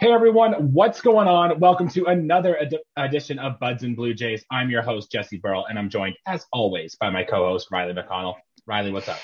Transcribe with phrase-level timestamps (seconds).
[0.00, 1.60] Hey everyone, what's going on?
[1.60, 4.42] Welcome to another ed- edition of Buds and Blue Jays.
[4.50, 7.92] I'm your host, Jesse Burrell, and I'm joined, as always, by my co host, Riley
[7.92, 8.36] McConnell.
[8.66, 9.18] Riley, what's up?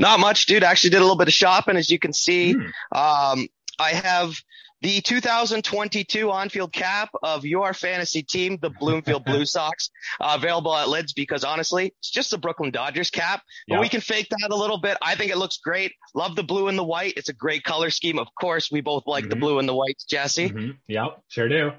[0.00, 0.64] Not much, dude.
[0.64, 2.54] I actually did a little bit of shopping, as you can see.
[2.54, 2.62] Hmm.
[2.90, 3.48] Um,
[3.78, 4.34] I have
[4.82, 9.90] the 2022 on-field cap of your fantasy team, the Bloomfield Blue Sox,
[10.20, 14.00] uh, available at Lids because honestly, it's just the Brooklyn Dodgers cap, but we can
[14.00, 14.98] fake that a little bit.
[15.00, 15.92] I think it looks great.
[16.14, 17.14] Love the blue and the white.
[17.16, 18.18] It's a great color scheme.
[18.18, 19.30] Of course, we both like mm-hmm.
[19.30, 20.50] the blue and the whites, Jesse.
[20.50, 20.70] Mm-hmm.
[20.88, 21.72] Yep, sure do.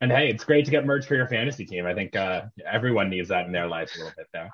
[0.00, 1.86] And hey, it's great to get merch for your fantasy team.
[1.86, 4.50] I think uh, everyone needs that in their lives a little bit there.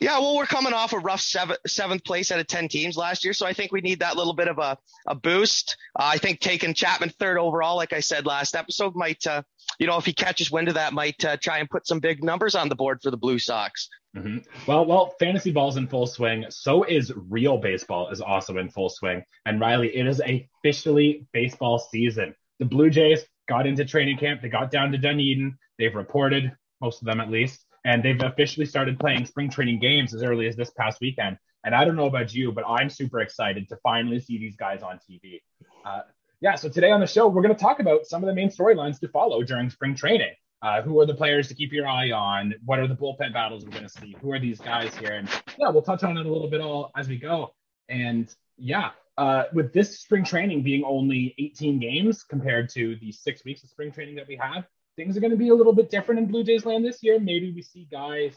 [0.00, 3.24] Yeah, well, we're coming off a rough seventh seventh place out of ten teams last
[3.24, 5.76] year, so I think we need that little bit of a a boost.
[5.98, 9.42] Uh, I think taking Chapman third overall, like I said last episode, might uh,
[9.78, 12.22] you know if he catches wind of that, might uh, try and put some big
[12.22, 13.88] numbers on the board for the Blue Sox.
[14.16, 14.38] Mm-hmm.
[14.66, 16.46] Well, well, fantasy ball's in full swing.
[16.48, 19.22] So is real baseball is also in full swing.
[19.44, 22.34] And Riley, it is officially baseball season.
[22.58, 24.40] The Blue Jays got into training camp.
[24.40, 25.58] They got down to Dunedin.
[25.78, 30.12] They've reported most of them at least and they've officially started playing spring training games
[30.12, 31.38] as early as this past weekend.
[31.64, 34.82] And I don't know about you, but I'm super excited to finally see these guys
[34.82, 35.40] on TV.
[35.84, 36.00] Uh,
[36.40, 38.50] yeah, so today on the show, we're going to talk about some of the main
[38.50, 40.34] storylines to follow during spring training.
[40.62, 42.54] Uh, who are the players to keep your eye on?
[42.64, 44.16] What are the bullpen battles we're going to see?
[44.20, 45.12] Who are these guys here?
[45.12, 47.54] And yeah, we'll touch on it a little bit all as we go.
[47.88, 53.44] And yeah, uh, with this spring training being only 18 games compared to the six
[53.44, 54.66] weeks of spring training that we have,
[54.96, 57.18] things are going to be a little bit different in Blue Jays land this year.
[57.20, 58.34] Maybe we see guys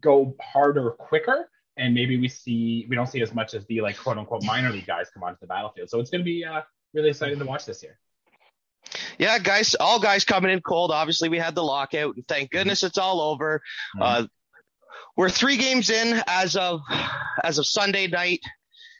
[0.00, 3.96] go harder quicker, and maybe we see we don't see as much as the like
[3.96, 5.90] quote unquote minor league guys come onto the battlefield.
[5.90, 6.62] So it's going to be uh,
[6.94, 7.98] really exciting to watch this year.
[9.18, 10.90] Yeah, guys, all guys coming in cold.
[10.90, 13.62] Obviously, we had the lockout, and thank goodness it's all over.
[13.96, 14.24] Mm-hmm.
[14.24, 14.26] Uh,
[15.16, 16.80] we're three games in as of
[17.44, 18.40] as of Sunday night.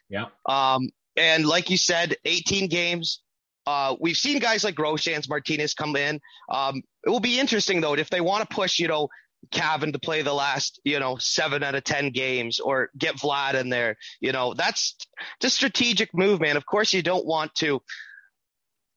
[0.09, 0.27] Yeah.
[0.47, 3.23] Um, and like you said, 18 games.
[3.67, 6.21] Uh, we've seen guys like Groshans, Martinez come in.
[6.51, 9.09] Um, it will be interesting though if they want to push, you know,
[9.51, 13.55] Cavan to play the last, you know, seven out of 10 games or get Vlad
[13.55, 13.97] in there.
[14.21, 14.97] You know, that's
[15.41, 16.57] just strategic move, man.
[16.57, 17.83] Of course, you don't want to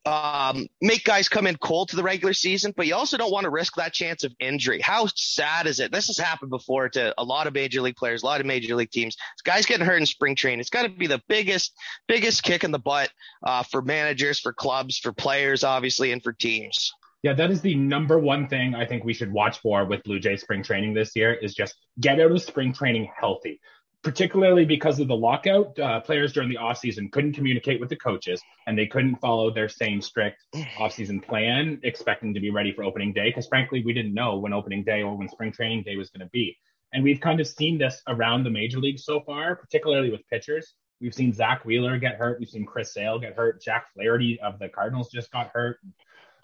[0.05, 3.45] um, make guys come in cold to the regular season, but you also don't want
[3.45, 4.79] to risk that chance of injury.
[4.79, 5.91] How sad is it?
[5.91, 8.75] This has happened before to a lot of major league players, a lot of major
[8.75, 9.17] league teams.
[9.43, 10.59] Guys getting hurt in spring training.
[10.59, 11.73] It's got to be the biggest,
[12.07, 13.09] biggest kick in the butt
[13.43, 16.93] uh, for managers, for clubs, for players, obviously, and for teams.
[17.23, 20.19] Yeah, that is the number one thing I think we should watch for with Blue
[20.19, 23.59] Jay spring training this year is just get out of spring training healthy
[24.05, 28.39] particularly because of the lockout, uh, players during the offseason couldn't communicate with the coaches
[28.67, 30.45] and they couldn't follow their same strict
[30.77, 33.29] offseason plan, expecting to be ready for opening day.
[33.29, 36.19] Because frankly, we didn't know when opening day or when spring training day was going
[36.19, 36.55] to be.
[36.93, 40.75] And we've kind of seen this around the major leagues so far, particularly with pitchers.
[41.01, 42.39] We've seen Zack Wheeler get hurt.
[42.39, 43.59] We've seen Chris Sale get hurt.
[43.59, 45.79] Jack Flaherty of the Cardinals just got hurt.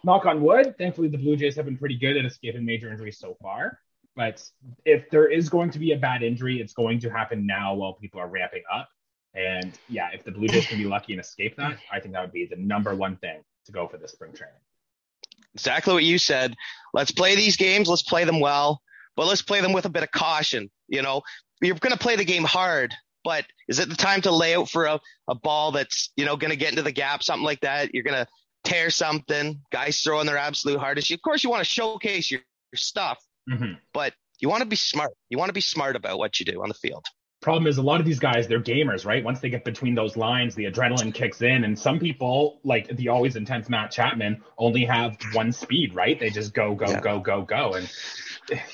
[0.03, 0.79] Knock on wood.
[0.79, 3.77] Thankfully, the Blue Jays have been pretty good at escaping major injuries so far.
[4.15, 4.43] But
[4.85, 7.93] if there is going to be a bad injury, it's going to happen now while
[7.93, 8.89] people are ramping up.
[9.33, 12.21] And yeah, if the Blue Jays can be lucky and escape that, I think that
[12.21, 14.55] would be the number one thing to go for this spring training.
[15.53, 16.55] Exactly what you said.
[16.93, 17.87] Let's play these games.
[17.87, 18.81] Let's play them well,
[19.15, 20.69] but let's play them with a bit of caution.
[20.89, 21.21] You know,
[21.61, 22.93] you're going to play the game hard,
[23.23, 24.99] but is it the time to lay out for a,
[25.29, 27.93] a ball that's, you know, going to get into the gap, something like that?
[27.93, 28.27] You're going to
[28.63, 31.11] tear something, guys throwing their absolute hardest.
[31.11, 32.41] Of course, you want to showcase your,
[32.71, 33.17] your stuff,
[33.51, 33.73] Mm-hmm.
[33.93, 35.11] But you want to be smart.
[35.29, 37.05] You want to be smart about what you do on the field.
[37.41, 39.23] Problem is, a lot of these guys, they're gamers, right?
[39.23, 41.63] Once they get between those lines, the adrenaline kicks in.
[41.63, 46.19] And some people, like the always intense Matt Chapman, only have one speed, right?
[46.19, 46.99] They just go, go, yeah.
[46.99, 47.73] go, go, go.
[47.73, 47.89] And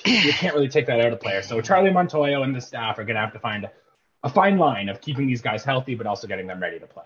[0.05, 1.41] you can't really take that out of player.
[1.43, 3.69] So Charlie Montoyo and the staff are going to have to find
[4.23, 7.05] a fine line of keeping these guys healthy, but also getting them ready to play.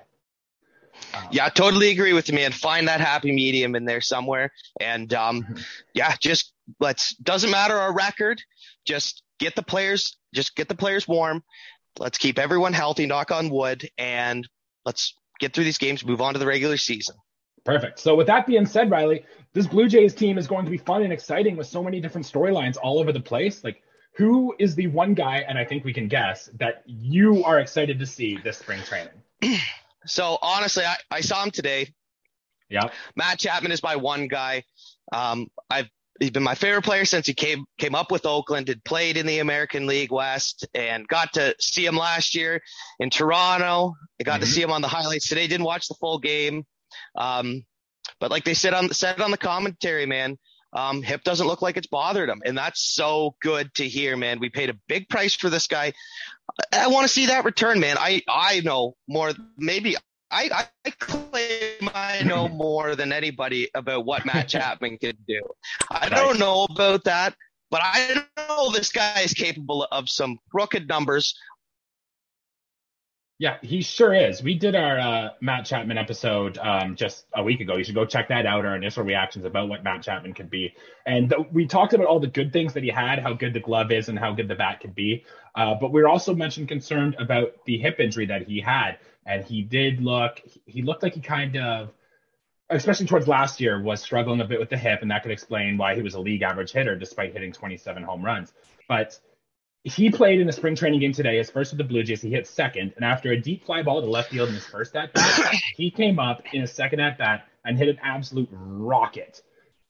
[1.32, 2.52] Yeah, I totally agree with you, man.
[2.52, 4.52] Find that happy medium in there somewhere.
[4.80, 5.62] And um, mm-hmm.
[5.94, 8.42] yeah, just let's doesn't matter our record.
[8.86, 11.44] Just get the players, just get the players warm.
[12.00, 14.48] Let's keep everyone healthy, knock on wood, and
[14.86, 17.16] let's get through these games, move on to the regular season.
[17.66, 18.00] Perfect.
[18.00, 21.04] So with that being said, Riley, this Blue Jays team is going to be fun
[21.04, 23.64] and exciting with so many different storylines all over the place.
[23.64, 23.84] Like
[24.14, 28.00] who is the one guy, and I think we can guess, that you are excited
[28.00, 29.14] to see this spring training?
[30.06, 31.94] So honestly, I, I saw him today.
[32.70, 32.90] Yeah.
[33.16, 34.64] Matt Chapman is my one guy.
[35.12, 35.90] Um, I've
[36.22, 39.26] he's been my favorite player since he came came up with Oakland, had played in
[39.26, 42.62] the American League West, and got to see him last year
[43.00, 43.96] in Toronto.
[44.20, 44.42] I got mm-hmm.
[44.42, 45.48] to see him on the highlights today.
[45.48, 46.66] Didn't watch the full game,
[47.16, 47.66] um,
[48.20, 50.38] but like they said on said on the commentary, man,
[50.74, 54.40] um, hip doesn't look like it's bothered him, and that's so good to hear, man.
[54.40, 55.94] We paid a big price for this guy.
[56.72, 57.98] I want to see that return, man.
[58.00, 59.32] I I know more.
[59.58, 59.96] Maybe
[60.32, 65.42] I I claim I know more than anybody about what Matt Chapman could do.
[65.90, 67.36] I don't know about that,
[67.70, 71.36] but I know this guy is capable of some crooked numbers.
[73.42, 74.44] Yeah, he sure is.
[74.44, 77.76] We did our uh, Matt Chapman episode um, just a week ago.
[77.76, 78.68] You should go check that out.
[78.68, 80.76] Our initial reactions about what Matt Chapman could be,
[81.08, 83.60] and th- we talked about all the good things that he had, how good the
[83.60, 85.26] glove is, and how good the bat could be.
[85.56, 89.44] Uh, but we were also mentioned concerned about the hip injury that he had, and
[89.44, 90.40] he did look.
[90.68, 91.90] He looked like he kind of,
[92.70, 95.80] especially towards last year, was struggling a bit with the hip, and that could explain
[95.80, 98.54] why he was a league average hitter despite hitting 27 home runs.
[98.88, 99.18] But
[99.84, 102.22] he played in a spring training game today, his first with the Blue Jays.
[102.22, 104.96] He hit second, and after a deep fly ball to left field in his first
[104.96, 109.42] at bat, he came up in his second at bat and hit an absolute rocket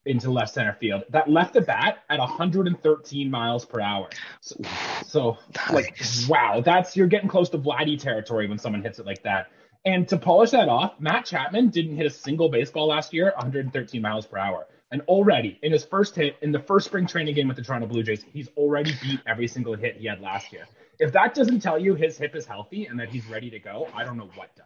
[0.05, 1.03] into left center field.
[1.09, 4.09] That left the bat at 113 miles per hour.
[4.39, 4.55] So,
[5.05, 5.37] so
[5.71, 9.47] like, wow, that's you're getting close to Vladdy territory when someone hits it like that.
[9.85, 14.01] And to polish that off, Matt Chapman didn't hit a single baseball last year, 113
[14.01, 14.67] miles per hour.
[14.91, 17.87] And already in his first hit, in the first spring training game with the Toronto
[17.87, 20.67] Blue Jays, he's already beat every single hit he had last year.
[20.99, 23.87] If that doesn't tell you his hip is healthy and that he's ready to go,
[23.95, 24.65] I don't know what does.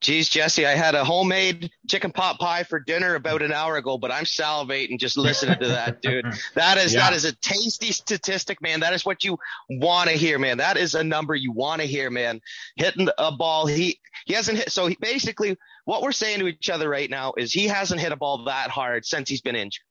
[0.00, 3.98] Geez, Jesse, I had a homemade chicken pot pie for dinner about an hour ago,
[3.98, 6.26] but I'm salivating just listening to that, dude.
[6.54, 7.00] That is yeah.
[7.00, 8.80] that is a tasty statistic, man.
[8.80, 10.58] That is what you want to hear, man.
[10.58, 12.40] That is a number you want to hear, man.
[12.76, 14.70] Hitting a ball, he he hasn't hit.
[14.70, 18.12] So he, basically, what we're saying to each other right now is he hasn't hit
[18.12, 19.84] a ball that hard since he's been injured.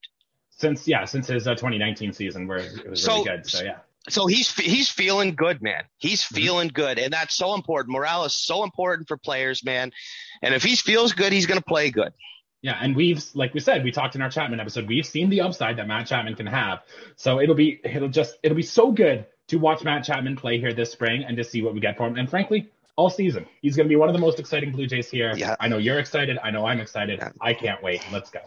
[0.50, 3.50] Since yeah, since his uh, 2019 season where it was so, really good.
[3.50, 3.78] So yeah
[4.10, 5.84] so he's he's feeling good, man.
[5.98, 6.36] He's mm-hmm.
[6.36, 6.76] feeling mm-hmm.
[6.76, 7.94] good, and that's so important.
[7.94, 9.92] Morale is so important for players, man.
[10.42, 12.14] And if he feels good, he's going to play good.
[12.62, 14.88] Yeah, and we've like we said, we talked in our Chapman episode.
[14.88, 16.80] We've seen the upside that Matt Chapman can have.
[17.16, 20.74] So it'll be it'll just it'll be so good to watch Matt Chapman play here
[20.74, 22.18] this spring and to see what we get for him.
[22.18, 25.10] And frankly, all season, he's going to be one of the most exciting Blue Jays
[25.10, 25.34] here.
[25.36, 25.56] Yeah.
[25.60, 26.38] I know you're excited.
[26.44, 27.20] I know I'm excited.
[27.20, 27.32] Yeah.
[27.42, 28.06] I can't wait.
[28.12, 28.40] Let's go.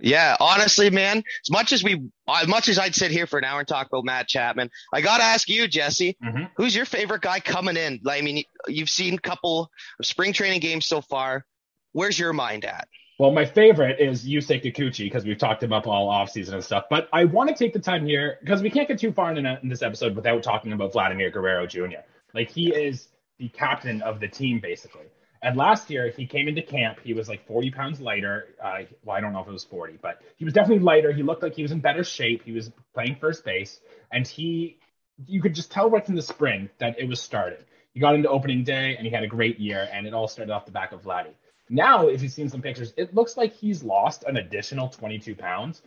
[0.00, 3.44] Yeah, honestly, man, as much as we, as much as I'd sit here for an
[3.44, 6.44] hour and talk about Matt Chapman, I got to ask you, Jesse, mm-hmm.
[6.56, 8.00] who's your favorite guy coming in?
[8.06, 9.70] I mean, you've seen a couple
[10.00, 11.46] of spring training games so far.
[11.92, 12.88] Where's your mind at?
[13.20, 16.86] Well, my favorite is Yusei Kikuchi because we've talked him up all offseason and stuff.
[16.90, 19.46] But I want to take the time here because we can't get too far in,
[19.46, 22.02] in this episode without talking about Vladimir Guerrero Jr.
[22.34, 23.06] Like, he is
[23.38, 25.06] the captain of the team, basically.
[25.42, 27.00] And last year, he came into camp.
[27.04, 28.54] He was like 40 pounds lighter.
[28.62, 31.12] Uh, well, I don't know if it was 40, but he was definitely lighter.
[31.12, 32.42] He looked like he was in better shape.
[32.44, 34.78] He was playing first base, and he,
[35.26, 37.66] you could just tell right from the spring that it was started.
[37.92, 40.50] He got into opening day, and he had a great year, and it all started
[40.50, 41.34] off the back of Vladdy.
[41.68, 45.82] Now, if you've seen some pictures, it looks like he's lost an additional 22 pounds.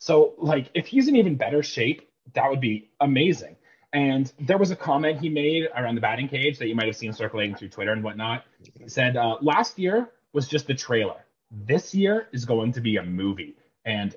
[0.00, 3.56] So, like, if he's in even better shape, that would be amazing.
[3.98, 6.94] And there was a comment he made around the batting cage that you might have
[6.94, 8.44] seen circulating through Twitter and whatnot.
[8.80, 11.26] He said, uh, last year was just the trailer.
[11.50, 13.56] This year is going to be a movie.
[13.84, 14.14] And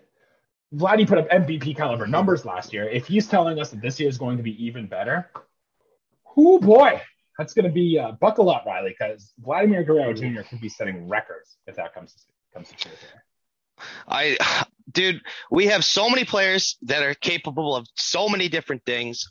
[0.71, 2.87] Vladdy put up MVP caliber numbers last year.
[2.87, 5.31] If he's telling us that this year is going to be even better,
[6.37, 7.01] oh boy,
[7.39, 10.41] that's going to be uh, buckle up, Riley, because Vladimir Guerrero Jr.
[10.47, 12.19] could be setting records if that comes to,
[12.53, 13.23] comes to here.
[14.07, 14.37] I,
[14.91, 19.25] dude, we have so many players that are capable of so many different things.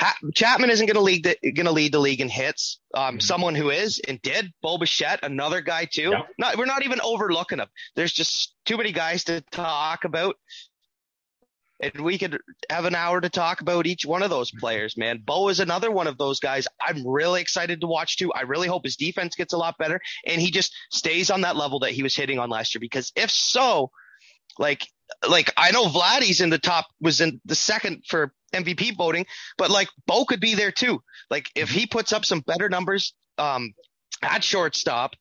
[0.00, 2.78] Ha- Chapman isn't going to lead the going to lead the league in hits.
[2.94, 3.20] Um, mm-hmm.
[3.20, 4.52] Someone who is and did.
[4.62, 6.10] Bo Bichette, another guy too.
[6.10, 6.22] Yeah.
[6.38, 7.68] Not, we're not even overlooking them.
[7.96, 10.36] There's just too many guys to talk about,
[11.80, 12.38] and we could
[12.70, 14.96] have an hour to talk about each one of those players.
[14.96, 16.68] Man, Bo is another one of those guys.
[16.80, 18.32] I'm really excited to watch too.
[18.32, 21.56] I really hope his defense gets a lot better and he just stays on that
[21.56, 22.80] level that he was hitting on last year.
[22.80, 23.90] Because if so,
[24.58, 24.86] like
[25.28, 29.70] like I know Vladdy's in the top was in the second for MVP voting, but
[29.70, 31.02] like Bo could be there too.
[31.30, 33.74] Like if he puts up some better numbers um,
[34.22, 35.14] at shortstop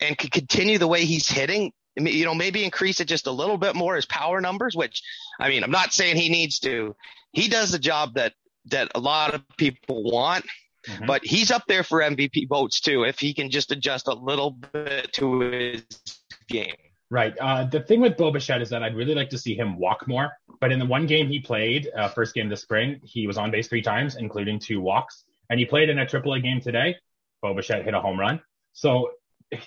[0.00, 3.58] and could continue the way he's hitting, you know, maybe increase it just a little
[3.58, 4.76] bit more his power numbers.
[4.76, 5.02] Which
[5.40, 6.94] I mean, I'm not saying he needs to.
[7.32, 8.34] He does the job that
[8.66, 10.44] that a lot of people want.
[10.86, 11.06] Mm-hmm.
[11.06, 14.50] But he's up there for MVP votes too if he can just adjust a little
[14.50, 15.84] bit to his
[16.48, 16.74] game.
[17.12, 17.36] Right.
[17.38, 20.08] Uh, the thing with Bo Bichette is that I'd really like to see him walk
[20.08, 20.32] more.
[20.62, 23.50] But in the one game he played, uh, first game this spring, he was on
[23.50, 25.24] base three times, including two walks.
[25.50, 26.96] And he played in a AAA game today.
[27.42, 28.40] Bo Bichette hit a home run.
[28.72, 29.10] So,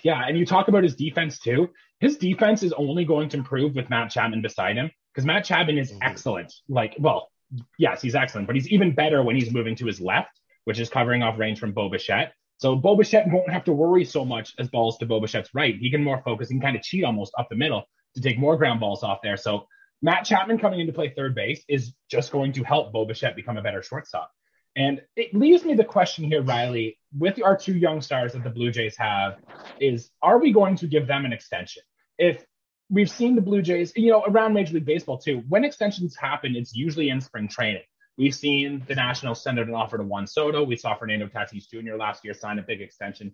[0.02, 0.24] yeah.
[0.26, 1.68] And you talk about his defense too.
[2.00, 5.78] His defense is only going to improve with Matt Chapman beside him because Matt Chapman
[5.78, 6.02] is mm-hmm.
[6.02, 6.52] excellent.
[6.68, 7.30] Like, well,
[7.78, 10.88] yes, he's excellent, but he's even better when he's moving to his left, which is
[10.88, 12.32] covering off range from Bo Bichette.
[12.58, 15.76] So Bo Bichette won't have to worry so much as balls to Bo Bichette's right.
[15.76, 16.48] He can more focus.
[16.48, 17.84] Can kind of cheat almost up the middle
[18.14, 19.36] to take more ground balls off there.
[19.36, 19.66] So
[20.02, 23.36] Matt Chapman coming in to play third base is just going to help Bo Bichette
[23.36, 24.30] become a better shortstop.
[24.74, 28.50] And it leaves me the question here, Riley, with our two young stars that the
[28.50, 29.38] Blue Jays have,
[29.80, 31.82] is are we going to give them an extension?
[32.18, 32.44] If
[32.90, 36.54] we've seen the Blue Jays, you know, around Major League Baseball too, when extensions happen,
[36.56, 37.82] it's usually in spring training.
[38.18, 40.64] We've seen the Nationals send out an offer to Juan Soto.
[40.64, 41.96] We saw Fernando Tatis Jr.
[41.96, 43.32] last year sign a big extension.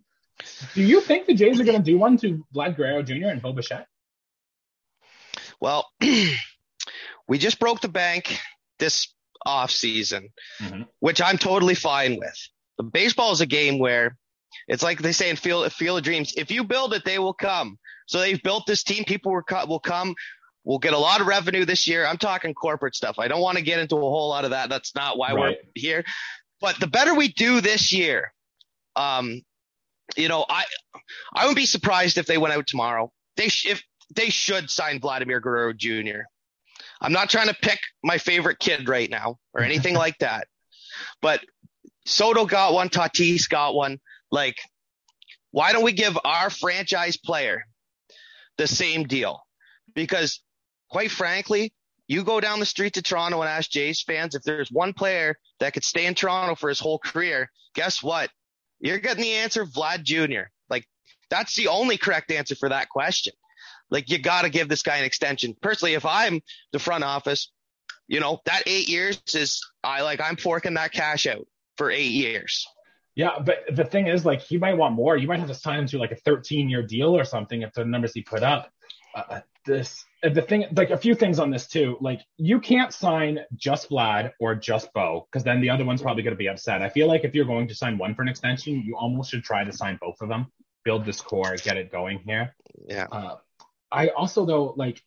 [0.75, 3.29] Do you think the Jays are going to do one to Vlad Guerrero Jr.
[3.29, 3.87] and Bo Bichette?
[5.61, 5.89] Well,
[7.29, 8.39] we just broke the bank
[8.79, 9.09] this
[9.47, 10.83] off season, mm-hmm.
[10.99, 12.37] which I'm totally fine with.
[12.79, 14.17] The baseball is a game where
[14.67, 17.35] it's like they say in Field, Field of Dreams, if you build it, they will
[17.35, 17.79] come.
[18.07, 19.05] So they've built this team.
[19.05, 20.15] People will come.
[20.65, 22.07] We'll get a lot of revenue this year.
[22.07, 23.19] I'm talking corporate stuff.
[23.19, 24.69] I don't want to get into a whole lot of that.
[24.69, 25.59] That's not why right.
[25.65, 26.05] we're here.
[26.61, 28.33] But the better we do this year,
[28.95, 29.43] um,
[30.17, 30.65] you know, I
[31.35, 33.13] I wouldn't be surprised if they went out tomorrow.
[33.37, 33.83] They sh- if
[34.15, 36.23] they should sign Vladimir Guerrero Jr.
[37.01, 40.47] I'm not trying to pick my favorite kid right now or anything like that.
[41.21, 41.41] But
[42.07, 43.99] Soto got one, Tatis got one.
[44.31, 44.57] Like,
[45.51, 47.65] why don't we give our franchise player
[48.57, 49.43] the same deal?
[49.95, 50.41] Because
[50.93, 51.73] quite frankly,
[52.07, 55.39] you go down the street to Toronto and ask Jays fans if there's one player
[55.59, 58.29] that could stay in Toronto for his whole career, guess what?
[58.79, 60.51] You're getting the answer Vlad Jr.
[60.69, 60.87] Like
[61.31, 63.33] that's the only correct answer for that question.
[63.91, 65.57] Like you got to give this guy an extension.
[65.63, 67.51] Personally, if I'm the front office,
[68.07, 71.47] you know, that eight years is I like I'm forking that cash out
[71.79, 72.67] for eight years.
[73.15, 75.19] Yeah, but the thing is, like, he might want more.
[75.19, 77.73] You might have to sign him to like a 13 year deal or something if
[77.75, 78.71] the numbers he put up.
[79.15, 81.97] Uh, this the thing, like a few things on this too.
[82.01, 86.23] Like, you can't sign just Vlad or just Bo because then the other one's probably
[86.23, 86.81] going to be upset.
[86.81, 89.43] I feel like if you're going to sign one for an extension, you almost should
[89.43, 90.47] try to sign both of them,
[90.85, 92.55] build this core, get it going here.
[92.87, 93.07] Yeah.
[93.11, 93.37] Uh,
[93.91, 95.03] I also though like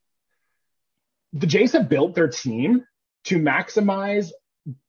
[1.33, 2.85] the Jays have built their team
[3.25, 4.31] to maximize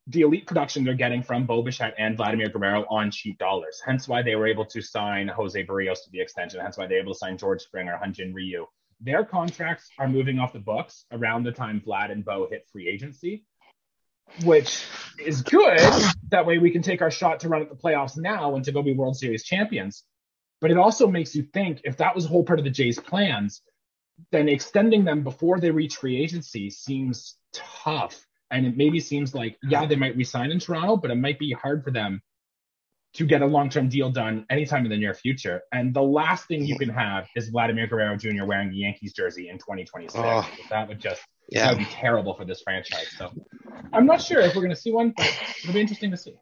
[0.07, 3.81] the elite production they're getting from Bo Bichette and Vladimir Guerrero on cheap dollars.
[3.85, 6.59] Hence why they were able to sign Jose Berrios to the extension.
[6.59, 8.65] Hence why they were able to sign George Springer, Hyun-Jin Ryu.
[9.01, 12.87] Their contracts are moving off the books around the time Vlad and Bo hit free
[12.87, 13.45] agency,
[14.43, 14.85] which
[15.23, 15.79] is good.
[16.29, 18.71] That way we can take our shot to run at the playoffs now and to
[18.71, 20.03] go be World Series champions.
[20.59, 22.99] But it also makes you think if that was a whole part of the Jays'
[22.99, 23.61] plans,
[24.31, 28.25] then extending them before they reach free agency seems tough.
[28.49, 31.51] And it maybe seems like, yeah, they might resign in Toronto, but it might be
[31.51, 32.21] hard for them
[33.17, 35.63] to get a long term deal done anytime in the near future.
[35.71, 38.45] And the last thing you can have is Vladimir Guerrero Jr.
[38.45, 40.15] wearing the Yankees jersey in 2026.
[40.15, 41.65] Oh, that would just yeah.
[41.65, 43.07] that would be terrible for this franchise.
[43.17, 43.31] So
[43.91, 45.27] I'm not sure if we're going to see one, but
[45.63, 46.35] it'll be interesting to see.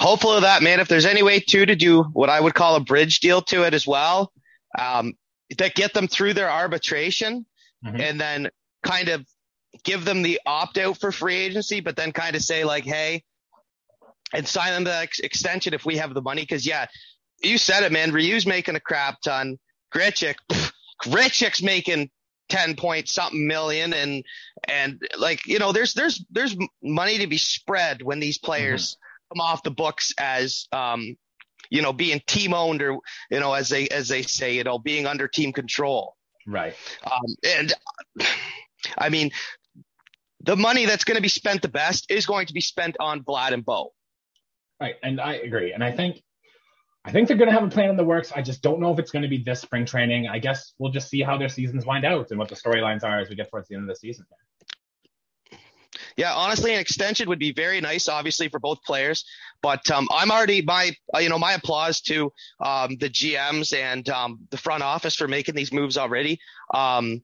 [0.00, 0.80] Hopeful of that, man.
[0.80, 3.64] If there's any way too to do what I would call a bridge deal to
[3.64, 4.32] it as well,
[4.76, 5.14] um,
[5.58, 7.46] that get them through their arbitration
[7.86, 8.00] mm-hmm.
[8.00, 8.50] and then
[8.82, 9.24] kind of
[9.84, 13.22] give them the opt out for free agency, but then kind of say like, Hey,
[14.32, 16.44] and sign them the ex- extension if we have the money.
[16.46, 16.86] Cause yeah,
[17.42, 18.12] you said it, man.
[18.12, 19.58] Ryu's making a crap ton.
[19.94, 20.36] Grichuk,
[21.02, 22.10] Grichuk's making
[22.48, 23.92] 10 point something million.
[23.92, 24.24] And,
[24.68, 29.38] and like, you know, there's, there's, there's money to be spread when these players mm-hmm.
[29.38, 31.16] come off the books as, um,
[31.70, 32.98] you know, being team owned or,
[33.30, 36.16] you know, as they, as they say, you know, being under team control.
[36.46, 36.74] Right.
[37.04, 37.72] Um, and
[38.98, 39.30] I mean,
[40.40, 43.22] the money that's going to be spent the best is going to be spent on
[43.22, 43.92] Vlad and Bo.
[44.80, 44.96] Right.
[45.02, 45.72] And I agree.
[45.72, 46.22] And I think,
[47.04, 48.32] I think they're going to have a plan in the works.
[48.34, 50.26] I just don't know if it's going to be this spring training.
[50.26, 53.20] I guess we'll just see how their seasons wind out and what the storylines are
[53.20, 54.26] as we get towards the end of the season.
[56.16, 59.24] Yeah, honestly, an extension would be very nice, obviously, for both players.
[59.62, 64.08] But um, I'm already my, uh, you know, my applause to um, the GMs and
[64.08, 66.38] um, the front office for making these moves already.
[66.72, 67.22] Um,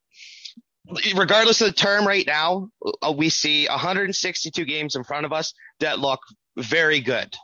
[1.14, 2.71] regardless of the term, right now
[3.02, 6.21] uh, we see 162 games in front of us that look
[6.57, 7.35] very good.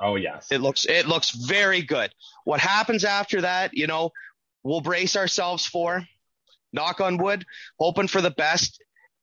[0.00, 2.12] Oh yes, it looks it looks very good.
[2.44, 4.10] What happens after that, you know,
[4.62, 6.06] we'll brace ourselves for.
[6.72, 7.44] Knock on wood,
[7.78, 8.80] hoping for the best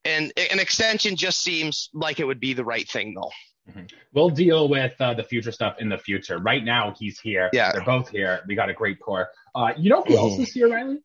[0.08, 3.32] and an extension just seems like it would be the right thing though.
[3.70, 3.86] Mm-hmm.
[4.13, 6.38] We'll deal with uh, the future stuff in the future.
[6.38, 7.50] Right now, he's here.
[7.51, 8.39] Yeah, they're both here.
[8.48, 9.27] We got a great core.
[9.53, 10.39] Uh, you know who mm-hmm.
[10.39, 11.00] else is here, Riley?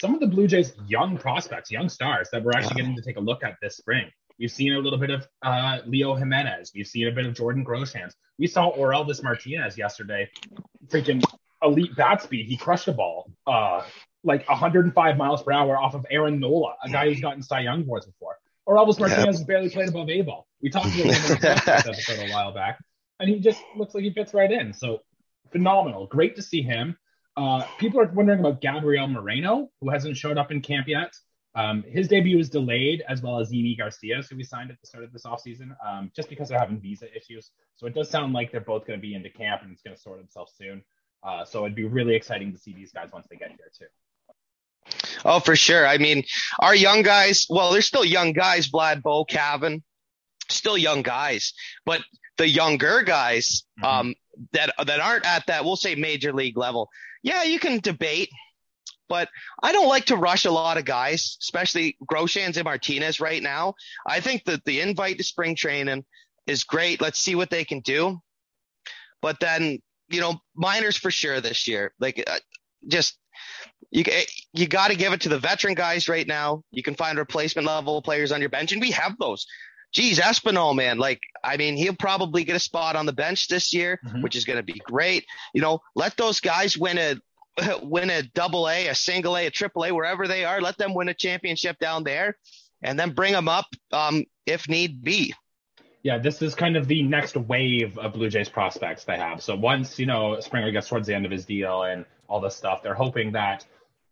[0.00, 3.18] Some of the Blue Jays' young prospects, young stars that we're actually getting to take
[3.18, 4.10] a look at this spring.
[4.42, 6.72] We've seen a little bit of uh, Leo Jimenez.
[6.74, 8.10] We've seen a bit of Jordan Groshans.
[8.40, 10.28] We saw Orelvis Martinez yesterday,
[10.88, 11.22] freaking
[11.62, 12.46] elite bat speed.
[12.46, 13.30] He crushed a ball.
[13.46, 13.82] Uh,
[14.24, 17.82] like 105 miles per hour off of Aaron Nola, a guy who's gotten Cy Young
[17.82, 18.36] awards before.
[18.66, 20.48] Orelvis Martinez has barely played above A ball.
[20.60, 22.80] We talked about him in the episode a while back,
[23.20, 24.72] and he just looks like he fits right in.
[24.72, 25.02] So
[25.52, 26.08] phenomenal.
[26.08, 26.96] Great to see him.
[27.36, 31.12] Uh, people are wondering about Gabriel Moreno, who hasn't showed up in camp yet.
[31.54, 34.86] Um, his debut was delayed, as well as Yimi Garcia, who we signed at the
[34.86, 37.50] start of this offseason, um, just because they're having visa issues.
[37.76, 39.94] So it does sound like they're both going to be into camp and it's going
[39.94, 40.82] to sort themselves soon.
[41.22, 43.86] Uh, so it'd be really exciting to see these guys once they get here too.
[45.24, 45.86] Oh, for sure.
[45.86, 46.24] I mean,
[46.58, 49.82] our young guys, well, they're still young guys, Vlad Bo, Cavan,
[50.48, 51.52] still young guys,
[51.86, 52.00] but
[52.38, 53.84] the younger guys, mm-hmm.
[53.84, 54.14] um,
[54.52, 56.88] that, that aren't at that, we'll say major league level.
[57.22, 58.30] Yeah, you can debate,
[59.08, 59.28] but
[59.62, 63.74] I don't like to rush a lot of guys, especially Groshans and Martinez right now.
[64.06, 66.04] I think that the invite to spring training
[66.46, 67.00] is great.
[67.00, 68.20] Let's see what they can do.
[69.20, 71.92] But then, you know, minors for sure this year.
[72.00, 72.38] Like, uh,
[72.88, 73.18] just
[73.90, 74.04] you
[74.52, 76.62] you got to give it to the veteran guys right now.
[76.70, 79.46] You can find replacement level players on your bench, and we have those.
[79.92, 83.74] Geez, Espinal, man, like I mean, he'll probably get a spot on the bench this
[83.74, 84.22] year, mm-hmm.
[84.22, 85.26] which is going to be great.
[85.52, 87.16] You know, let those guys win a
[87.82, 90.60] win a double A, a single A, a triple A, wherever they are.
[90.60, 92.36] Let them win a championship down there,
[92.82, 95.34] and then bring them up um, if need be.
[96.02, 99.40] Yeah, this is kind of the next wave of Blue Jays prospects they have.
[99.40, 102.56] So once you know Springer gets towards the end of his deal and all this
[102.56, 103.64] stuff, they're hoping that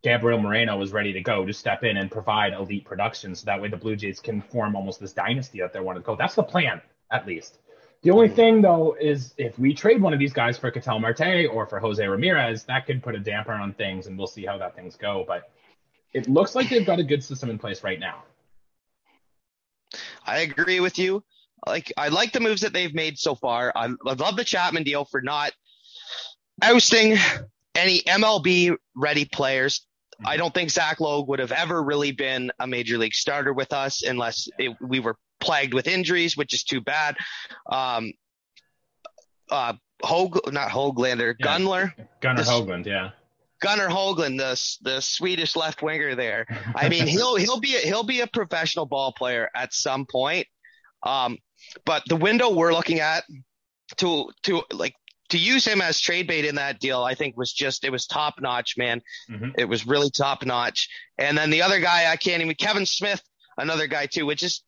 [0.02, 3.34] Gabriel Moreno is ready to go to step in and provide elite production.
[3.34, 6.02] So that way the Blue Jays can form almost this dynasty that they want to
[6.02, 6.16] go.
[6.16, 6.80] That's the plan,
[7.10, 7.58] at least.
[8.02, 8.36] The only mm-hmm.
[8.36, 11.78] thing though is if we trade one of these guys for Ketel Marte or for
[11.78, 14.96] Jose Ramirez, that could put a damper on things, and we'll see how that things
[14.96, 15.24] go.
[15.26, 15.50] But
[16.12, 18.24] it looks like they've got a good system in place right now.
[20.26, 21.22] I agree with you.
[21.66, 23.72] Like I like the moves that they've made so far.
[23.76, 25.52] I, I love the Chapman deal for not
[26.62, 27.16] ousting
[27.74, 29.86] any MLB ready players.
[30.14, 30.28] Mm-hmm.
[30.28, 33.72] I don't think Zach Logue would have ever really been a major league starter with
[33.74, 37.16] us unless it, we were plagued with injuries, which is too bad.
[37.70, 38.12] Um,
[39.50, 41.46] uh, Hog, not Hoglander, yeah.
[41.46, 41.92] Gunler.
[42.20, 43.10] Gunnar the, Hoglund, yeah.
[43.60, 46.46] Gunnar Hoglund, the the Swedish left winger there.
[46.74, 50.46] I mean, he'll he'll be a, he'll be a professional ball player at some point.
[51.02, 51.38] Um,
[51.84, 53.24] but the window we're looking at
[53.98, 54.94] to to like
[55.30, 58.06] to use him as trade bait in that deal, I think was just it was
[58.06, 59.00] top notch, man.
[59.30, 59.50] Mm-hmm.
[59.58, 60.88] It was really top notch.
[61.18, 63.22] And then the other guy, I can't even Kevin Smith,
[63.56, 64.62] another guy too, which is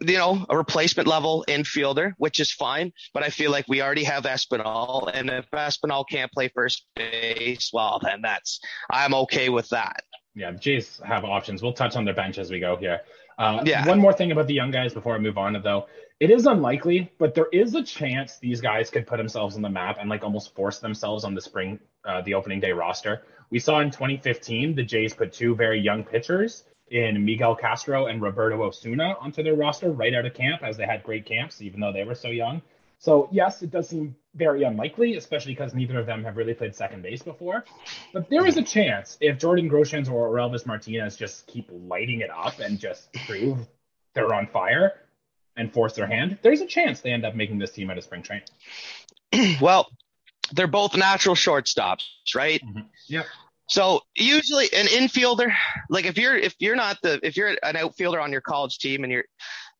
[0.00, 2.92] you know a replacement level infielder, which is fine.
[3.12, 7.70] But I feel like we already have Espinal, and if Espinal can't play first base,
[7.72, 10.02] well then that's I'm okay with that.
[10.34, 11.62] Yeah, Jays have options.
[11.62, 13.02] We'll touch on their bench as we go here.
[13.38, 13.86] Uh, yeah.
[13.86, 15.86] One more thing about the young guys before I move on, though.
[16.20, 19.68] It is unlikely, but there is a chance these guys could put themselves on the
[19.68, 23.24] map and like almost force themselves on the spring, uh, the opening day roster.
[23.50, 28.20] We saw in 2015 the Jays put two very young pitchers in Miguel Castro and
[28.20, 31.80] Roberto Osuna onto their roster right out of camp, as they had great camps, even
[31.80, 32.62] though they were so young.
[32.98, 36.74] So yes, it does seem very unlikely, especially because neither of them have really played
[36.74, 37.64] second base before.
[38.12, 42.30] But there is a chance if Jordan Groshans or Elvis Martinez just keep lighting it
[42.30, 43.58] up and just prove
[44.14, 44.92] they're on fire
[45.56, 48.04] and force their hand, there's a chance they end up making this team out of
[48.04, 48.46] spring training.
[49.60, 49.90] well,
[50.52, 52.60] they're both natural shortstops, right?
[52.64, 52.80] Mm-hmm.
[53.06, 53.24] Yeah.
[53.68, 55.52] So usually an infielder,
[55.88, 59.04] like if you're if you're not the if you're an outfielder on your college team
[59.04, 59.24] and you're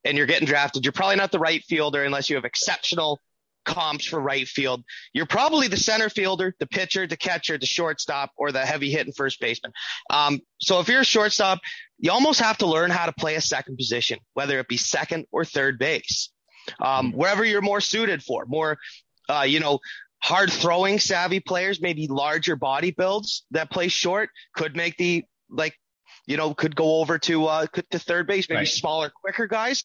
[0.05, 3.21] and you're getting drafted, you're probably not the right fielder unless you have exceptional
[3.65, 4.85] comps for right field.
[5.13, 9.13] You're probably the center fielder, the pitcher, the catcher, the shortstop, or the heavy hitting
[9.13, 9.73] first baseman.
[10.11, 11.61] Um, so if you're a shortstop,
[11.99, 15.27] you almost have to learn how to play a second position, whether it be second
[15.33, 16.31] or third base,
[16.81, 17.19] um, mm-hmm.
[17.19, 18.45] wherever you're more suited for.
[18.47, 18.79] More,
[19.29, 19.79] uh, you know,
[20.25, 25.79] hard throwing savvy players, maybe larger body builds that play short could make the like,
[26.27, 28.49] you know, could go over to uh, could to third base.
[28.49, 28.69] Maybe right.
[28.69, 29.85] smaller, quicker guys.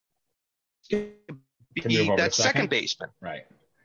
[0.90, 1.12] Be
[1.76, 2.34] that second.
[2.34, 3.10] second baseman.
[3.22, 3.42] Right.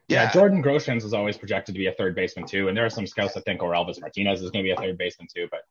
[0.07, 0.23] Yeah.
[0.23, 2.89] yeah, Jordan Groshans is always projected to be a third baseman too, and there are
[2.89, 5.47] some scouts that think Orelvis Martinez is going to be a third baseman too.
[5.51, 5.61] But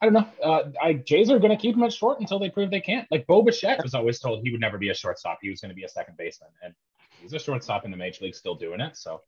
[0.00, 0.28] I don't know.
[0.44, 3.10] Uh, I, Jays are going to keep him at short until they prove they can't.
[3.10, 5.70] Like Bo Bichette was always told he would never be a shortstop; he was going
[5.70, 6.74] to be a second baseman, and
[7.20, 8.96] he's a shortstop in the major league, still doing it.
[8.96, 9.22] So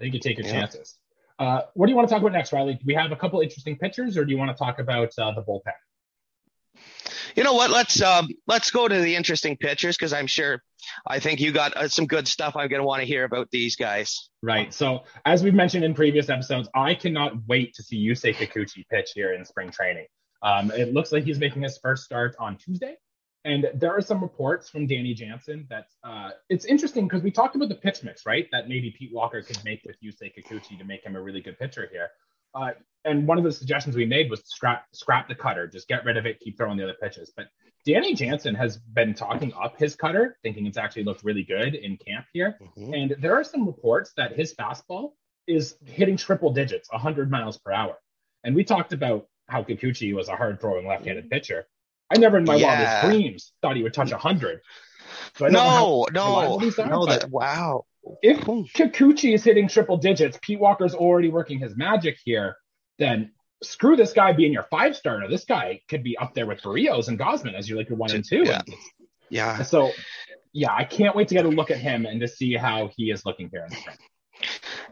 [0.00, 0.60] I think you take your yeah.
[0.60, 0.96] chances.
[1.38, 2.74] Uh, what do you want to talk about next, Riley?
[2.74, 5.32] Do we have a couple interesting pitchers, or do you want to talk about uh,
[5.32, 5.72] the bullpen?
[7.36, 7.70] You know what?
[7.70, 10.62] Let's um, let's go to the interesting pitchers because I'm sure
[11.06, 12.56] I think you got uh, some good stuff.
[12.56, 14.30] I'm going to want to hear about these guys.
[14.42, 14.72] Right.
[14.72, 19.10] So as we've mentioned in previous episodes, I cannot wait to see Yusei Kikuchi pitch
[19.14, 20.06] here in spring training.
[20.42, 22.96] Um, it looks like he's making his first start on Tuesday.
[23.44, 27.56] And there are some reports from Danny Jansen that uh, it's interesting because we talked
[27.56, 28.46] about the pitch mix, right?
[28.52, 31.58] That maybe Pete Walker could make with Yusei Kikuchi to make him a really good
[31.58, 32.10] pitcher here.
[32.54, 32.72] Uh,
[33.04, 36.16] and one of the suggestions we made was scrap scrap the cutter, just get rid
[36.16, 37.32] of it, keep throwing the other pitches.
[37.34, 37.46] But
[37.86, 41.96] Danny Jansen has been talking up his cutter, thinking it's actually looked really good in
[41.96, 42.58] camp here.
[42.60, 42.94] Mm-hmm.
[42.94, 45.12] And there are some reports that his fastball
[45.46, 47.96] is hitting triple digits, 100 miles per hour.
[48.44, 51.66] And we talked about how Kikuchi was a hard throwing left handed pitcher.
[52.10, 52.66] I never in my Yeah.
[52.66, 54.60] wildest dreams thought he would touch 100.
[55.36, 57.06] So No, no, reliable these are, no.
[57.06, 57.84] That wow.
[58.22, 58.38] if.
[58.40, 62.56] Kikuchi is hitting triple digits, Pete Walker's already working his magic here,
[62.98, 65.28] then screw this guy being your five starter.
[65.28, 68.10] This guy could be up there with Berrios and Gausman as your like your one
[68.10, 68.42] and two.
[68.44, 68.62] Yeah.
[69.28, 69.62] Yeah.
[69.62, 69.90] So
[70.52, 73.10] yeah, I can't wait to get a look at him and to see how he
[73.10, 73.96] is looking here in the spring.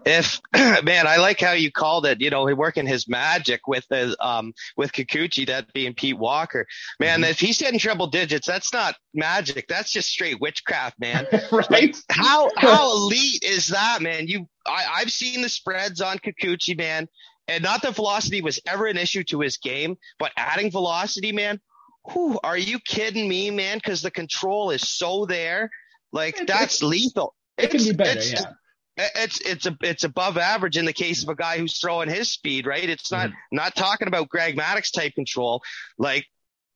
[0.09, 0.41] If
[0.85, 2.21] man, I like how you called it.
[2.21, 6.67] You know, working his magic with the um with Kikuchi, that being Pete Walker.
[6.99, 7.31] Man, Mhm.
[7.31, 9.67] if he's hitting triple digits, that's not magic.
[9.69, 11.27] That's just straight witchcraft, man.
[11.71, 11.97] right?
[12.11, 14.27] how how elite is that, man?
[14.27, 17.07] You, I, I've seen the spreads on Kikuchi, man,
[17.47, 21.61] and not that velocity was ever an issue to his game, but adding velocity, man.
[22.13, 23.77] Whew, are you kidding me, man?
[23.77, 25.71] Because the control is so there,
[26.13, 27.35] like that's lethal.
[27.59, 28.53] It can be better, yeah.
[28.99, 32.31] It's it's a it's above average in the case of a guy who's throwing his
[32.31, 32.89] speed, right?
[32.89, 33.57] It's not mm-hmm.
[33.57, 35.63] not talking about Greg Maddux type control.
[35.99, 36.27] Like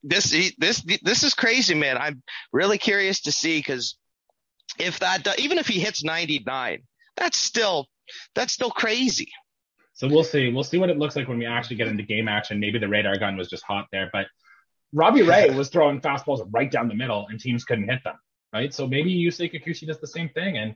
[0.03, 1.97] this this this is crazy, man.
[1.97, 3.97] I'm really curious to see because
[4.79, 6.83] if that even if he hits 99,
[7.17, 7.87] that's still
[8.35, 9.31] that's still crazy.
[9.93, 10.51] So we'll see.
[10.51, 12.59] We'll see what it looks like when we actually get into game action.
[12.59, 14.27] Maybe the radar gun was just hot there, but
[14.91, 18.15] Robbie Ray was throwing fastballs right down the middle and teams couldn't hit them.
[18.53, 18.73] Right.
[18.73, 20.57] So maybe Yusei Kikuchi does the same thing.
[20.57, 20.75] And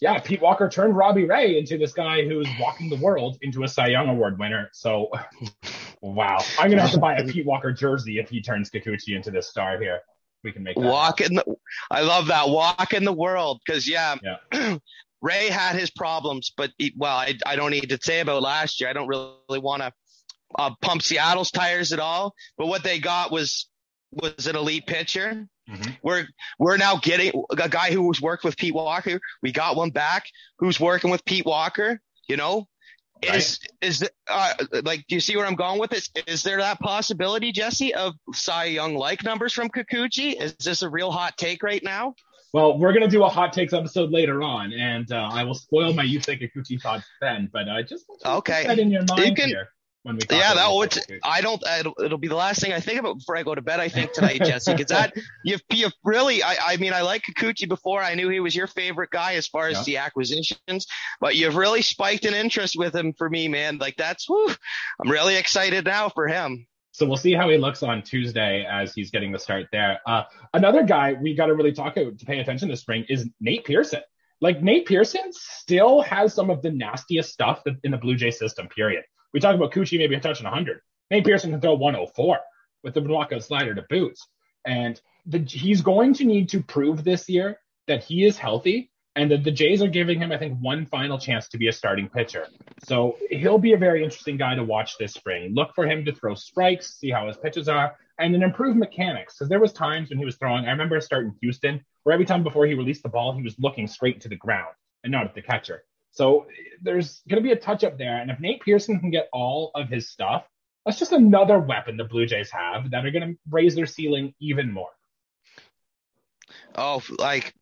[0.00, 3.68] yeah, Pete Walker turned Robbie Ray into this guy who's walking the world into a
[3.68, 4.70] Cy Young Award winner.
[4.72, 5.10] So
[6.00, 6.38] wow.
[6.58, 9.48] I'm gonna have to buy a Pete Walker jersey if he turns Kikuchi into this
[9.48, 10.00] star here.
[10.44, 10.82] We can make that.
[10.82, 11.44] Walk in the
[11.90, 14.16] I love that walk in the world because yeah.
[14.52, 14.78] Yeah.
[15.20, 18.80] Ray had his problems, but he, well, I, I don't need to say about last
[18.80, 18.88] year.
[18.88, 19.92] I don't really want to
[20.56, 22.34] uh, pump Seattle's tires at all.
[22.56, 23.67] But what they got was
[24.12, 25.46] was an elite pitcher.
[25.68, 25.96] Mhm.
[26.02, 26.26] We're
[26.58, 29.20] we're now getting a guy who was worked with Pete Walker.
[29.42, 30.26] We got one back
[30.58, 32.00] who's working with Pete Walker.
[32.26, 32.68] You know,
[33.22, 36.08] is is uh, like do you see where I'm going with this?
[36.26, 40.40] Is there that possibility, Jesse, of Cy Young like numbers from Kikuchi?
[40.40, 42.14] Is this a real hot take right now?
[42.54, 45.92] Well, we're gonna do a hot takes episode later on, and uh, I will spoil
[45.92, 47.50] my Yusei Kikuchi thoughts then.
[47.52, 48.58] But I just want you to Okay.
[48.60, 49.68] keep that in your mind can- here
[50.08, 50.22] when we.
[50.36, 50.98] Yeah, that would.
[51.22, 51.62] I don't.
[51.78, 53.78] It'll, it'll be the last thing I think about before I go to bed.
[53.78, 56.42] I think tonight, Jesse, because that you've, you've really.
[56.42, 58.02] I, I mean, I like Kikuchi before.
[58.02, 59.82] I knew he was your favorite guy as far as Yeah.
[59.84, 60.86] the acquisitions,
[61.20, 63.78] but you've really spiked an interest with him for me, man.
[63.78, 64.28] Like that's.
[64.28, 64.52] Whew,
[65.00, 66.66] I'm really excited now for him.
[66.92, 70.00] So we'll see how he looks on Tuesday as he's getting the start there.
[70.04, 73.64] Uh, another guy we got to really talk to pay attention this spring is Nate
[73.64, 74.00] Pearson.
[74.40, 78.68] Like Nate Pearson still has some of the nastiest stuff in the Blue Jay system.
[78.68, 79.04] Period.
[79.32, 80.80] We talk about Coochie maybe touching 100.
[81.10, 82.38] Nate Pearson can throw 104
[82.82, 84.26] with the knockout slider to boots,
[84.64, 89.32] and the, he's going to need to prove this year that he is healthy and
[89.32, 92.08] that the Jays are giving him, I think, one final chance to be a starting
[92.08, 92.46] pitcher.
[92.84, 95.54] So he'll be a very interesting guy to watch this spring.
[95.54, 99.34] Look for him to throw strikes, see how his pitches are, and then improve mechanics.
[99.34, 100.66] Because there was times when he was throwing.
[100.66, 103.42] I remember a start in Houston, where every time before he released the ball, he
[103.42, 105.82] was looking straight to the ground and not at the catcher.
[106.18, 106.46] So
[106.82, 109.70] there's going to be a touch up there, and if Nate Pearson can get all
[109.76, 110.44] of his stuff,
[110.84, 114.34] that's just another weapon the Blue Jays have that are going to raise their ceiling
[114.40, 114.90] even more.
[116.74, 117.54] Oh, like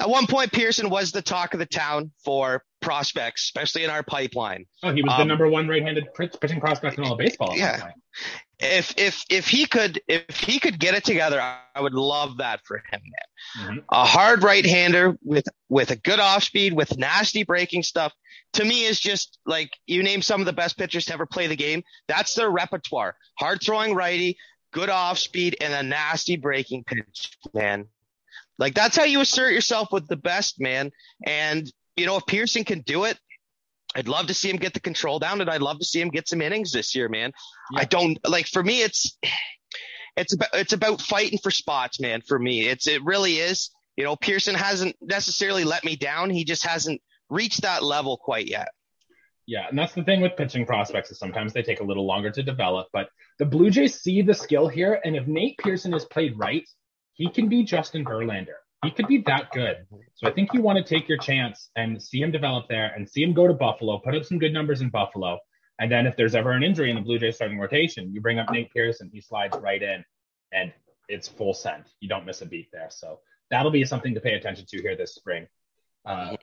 [0.00, 4.02] at one point, Pearson was the talk of the town for prospects, especially in our
[4.02, 4.66] pipeline.
[4.82, 7.56] Oh, he was the Um, number one right-handed pitching prospect in all of baseball.
[7.56, 7.92] Yeah.
[8.60, 12.60] If if if he could if he could get it together, I would love that
[12.64, 13.78] for him, man.
[13.78, 13.84] Mhm.
[13.92, 18.12] a hard right-hander with with a good off speed with nasty breaking stuff
[18.54, 21.46] to me is just like you name some of the best pitchers to ever play
[21.46, 24.36] the game that's their repertoire hard throwing righty
[24.72, 27.86] good off speed and a nasty breaking pitch man
[28.58, 30.90] like that's how you assert yourself with the best man
[31.24, 33.18] and you know if pearson can do it
[33.94, 36.10] I'd love to see him get the control down and I'd love to see him
[36.10, 37.32] get some innings this year, man.
[37.72, 37.80] Yeah.
[37.80, 39.16] I don't like for me it's
[40.18, 42.22] it's about it's about fighting for spots, man.
[42.26, 43.70] For me, it's it really is.
[43.96, 46.30] You know, Pearson hasn't necessarily let me down.
[46.30, 48.68] He just hasn't reached that level quite yet.
[49.46, 52.30] Yeah, and that's the thing with pitching prospects is sometimes they take a little longer
[52.30, 52.88] to develop.
[52.92, 56.68] But the Blue Jays see the skill here, and if Nate Pearson is played right,
[57.14, 58.58] he can be Justin Verlander.
[58.84, 59.86] He could be that good.
[60.14, 63.08] So I think you want to take your chance and see him develop there, and
[63.08, 65.38] see him go to Buffalo, put up some good numbers in Buffalo,
[65.78, 68.38] and then if there's ever an injury in the Blue Jays starting rotation, you bring
[68.38, 70.04] up Nate Pearson, he slides right in,
[70.52, 70.72] and
[71.08, 71.84] it's full send.
[72.00, 72.88] You don't miss a beat there.
[72.90, 75.46] So that'll be something to pay attention to here this spring.
[76.04, 76.36] Uh,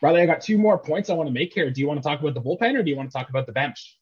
[0.00, 1.70] Riley, I got two more points I want to make here.
[1.70, 3.46] Do you want to talk about the bullpen or do you want to talk about
[3.46, 3.98] the bench?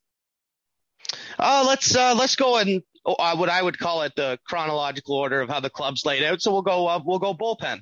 [1.38, 2.64] Uh, let's uh, let's go uh,
[3.04, 6.42] what I would call it the chronological order of how the club's laid out.
[6.42, 7.80] So we'll go uh, we'll go bullpen.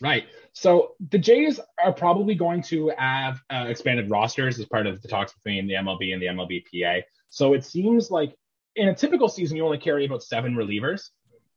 [0.00, 0.24] Right.
[0.52, 5.08] So the Jays are probably going to have uh, expanded rosters as part of the
[5.08, 7.02] talks between the MLB and the MLBPA.
[7.28, 8.34] So it seems like
[8.76, 11.08] in a typical season, you only carry about seven relievers.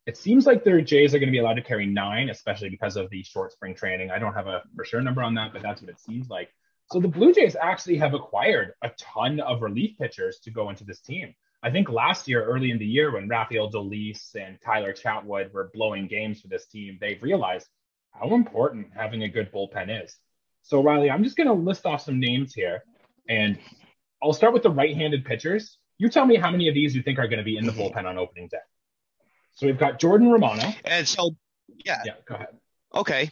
[0.05, 2.97] It seems like their Jays are going to be allowed to carry nine, especially because
[2.97, 4.11] of the short spring training.
[4.11, 6.49] I don't have a for sure number on that, but that's what it seems like.
[6.91, 10.83] So the Blue Jays actually have acquired a ton of relief pitchers to go into
[10.83, 11.33] this team.
[11.63, 15.71] I think last year, early in the year, when Rafael Dolis and Tyler Chatwood were
[15.73, 17.67] blowing games for this team, they realized
[18.11, 20.17] how important having a good bullpen is.
[20.61, 22.83] So, Riley, I'm just going to list off some names here,
[23.29, 23.57] and
[24.21, 25.77] I'll start with the right handed pitchers.
[25.97, 27.71] You tell me how many of these you think are going to be in the
[27.71, 28.57] bullpen on opening day.
[29.53, 30.73] So, we've got Jordan Romano.
[30.83, 31.31] And so,
[31.85, 32.01] yeah.
[32.05, 32.47] Yeah, go ahead.
[32.93, 33.31] Okay.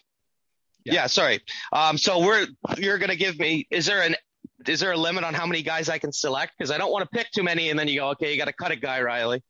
[0.86, 0.94] Yeah.
[0.94, 1.42] yeah, sorry.
[1.72, 4.16] Um, so we're you're gonna give me is there an
[4.68, 6.54] is there a limit on how many guys I can select?
[6.58, 8.46] Because I don't want to pick too many, and then you go, okay, you got
[8.46, 9.44] to cut a guy, Riley.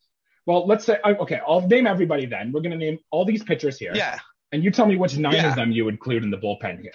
[0.45, 1.39] Well, let's say okay.
[1.47, 2.51] I'll name everybody then.
[2.51, 3.91] We're gonna name all these pitchers here.
[3.93, 4.19] Yeah.
[4.51, 5.49] And you tell me which nine yeah.
[5.49, 6.91] of them you would include in the bullpen here.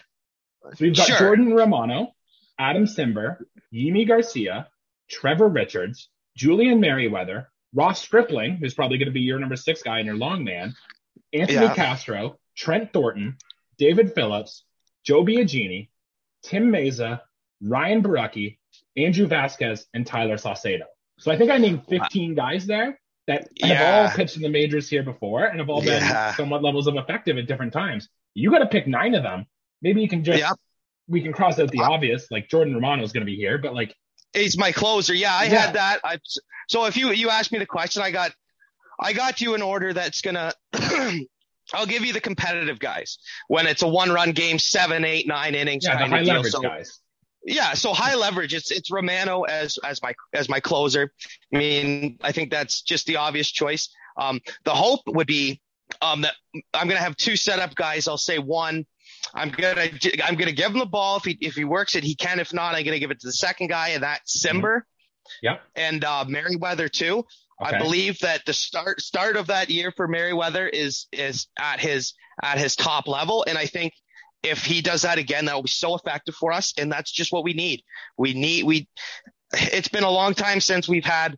[0.62, 1.18] So we've got sure.
[1.18, 2.12] Jordan Romano,
[2.58, 3.38] Adam Cimber,
[3.72, 4.68] Yimi Garcia,
[5.08, 9.98] Trevor Richards, Julian Merryweather, Ross Stripling, who's probably going to be your number six guy
[9.98, 10.74] and your long man,
[11.32, 11.74] Anthony yeah.
[11.74, 13.36] Castro, Trent Thornton,
[13.78, 14.64] David Phelps,
[15.04, 15.88] Joe Biagini,
[16.42, 17.20] Tim Mayza,
[17.62, 18.58] Ryan Borucki,
[18.96, 20.84] Andrew Vasquez, and Tyler Saucedo.
[21.18, 23.66] So I think I named 15 guys there that yeah.
[23.66, 26.34] have all pitched in the majors here before and have all been yeah.
[26.34, 28.08] somewhat levels of effective at different times.
[28.34, 29.46] You got to pick nine of them.
[29.82, 30.44] Maybe you can just
[31.08, 33.58] we can cross out the uh, obvious, like Jordan Romano is going to be here,
[33.58, 33.94] but like
[34.32, 35.14] he's my closer.
[35.14, 36.00] Yeah, I had that.
[36.04, 36.18] I,
[36.68, 38.32] so if you you asked me the question, I got
[39.00, 40.52] I got you an order that's gonna
[41.74, 45.54] I'll give you the competitive guys when it's a one run game, seven, eight, nine
[45.54, 45.84] innings.
[45.84, 47.00] Yeah, kind the high of leverage so, guys.
[47.46, 48.54] Yeah, so high leverage.
[48.54, 51.12] It's it's Romano as as my as my closer.
[51.54, 53.88] I mean, I think that's just the obvious choice.
[54.16, 55.60] Um, the hope would be
[56.02, 56.34] um, that
[56.74, 58.08] I'm gonna have two setup guys.
[58.08, 58.84] I'll say one.
[59.32, 59.88] I'm gonna
[60.24, 62.40] I'm gonna give him the ball if he if he works it, he can.
[62.40, 64.78] If not, I'm gonna give it to the second guy, and that's Cimber.
[64.78, 65.46] Mm-hmm.
[65.46, 65.62] Yep.
[65.76, 67.24] And uh, Merryweather too.
[67.62, 67.76] Okay.
[67.76, 72.14] I believe that the start start of that year for Merryweather is is at his
[72.42, 73.94] at his top level, and I think
[74.42, 77.32] if he does that again, that will be so effective for us, and that's just
[77.32, 77.82] what we need.
[78.16, 78.88] We need we.
[79.52, 81.36] It's been a long time since we've had,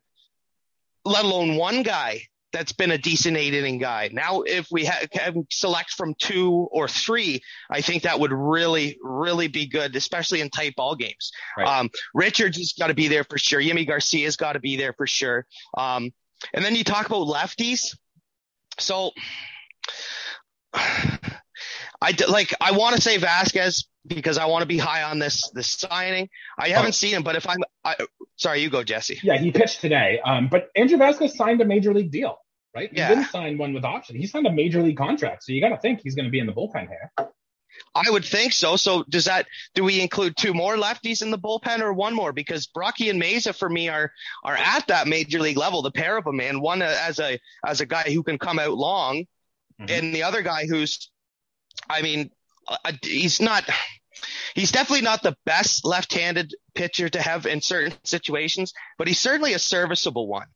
[1.05, 4.09] let alone one guy that's been a decent eight inning guy.
[4.13, 8.99] Now, if we ha- can select from two or three, I think that would really,
[9.03, 11.31] really be good, especially in tight ball games.
[11.57, 11.67] Right.
[11.67, 13.61] Um, Richards has got to be there for sure.
[13.61, 15.47] Yimi Garcia's got to be there for sure.
[15.77, 16.11] Um,
[16.55, 17.97] and then you talk about lefties.
[18.79, 19.11] So,
[22.01, 25.51] I like I want to say Vasquez because I want to be high on this
[25.51, 26.29] this signing.
[26.59, 26.93] I haven't oh.
[26.93, 27.97] seen him, but if I'm I,
[28.37, 29.19] sorry, you go, Jesse.
[29.23, 30.21] Yeah, he pitched today.
[30.25, 32.39] Um, but Andrew Vasquez signed a major league deal,
[32.75, 32.91] right?
[32.91, 33.09] He yeah.
[33.09, 34.17] didn't sign one with option.
[34.17, 36.39] He signed a major league contract, so you got to think he's going to be
[36.39, 37.11] in the bullpen here.
[37.95, 38.77] I would think so.
[38.77, 42.33] So does that do we include two more lefties in the bullpen or one more?
[42.33, 44.13] Because Borucki and Mayza for me are
[44.45, 46.61] are at that major league level, the pair of them, man.
[46.61, 49.25] One as a as a guy who can come out long,
[49.81, 49.87] mm-hmm.
[49.91, 51.11] and the other guy who's,
[51.89, 52.31] I mean,
[53.03, 53.65] he's not
[54.55, 59.55] he's definitely not the best left-handed pitcher to have in certain situations, but he's certainly
[59.55, 60.47] a serviceable one.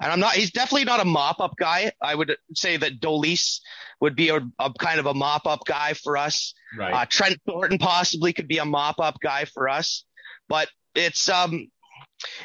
[0.00, 1.92] And I'm not, he's definitely not a mop up guy.
[2.02, 3.60] I would say that Dolis
[4.00, 6.54] would be a, a kind of a mop up guy for us.
[6.76, 6.92] Right.
[6.92, 10.04] Uh, Trent Thornton possibly could be a mop up guy for us,
[10.48, 11.68] but it's, um,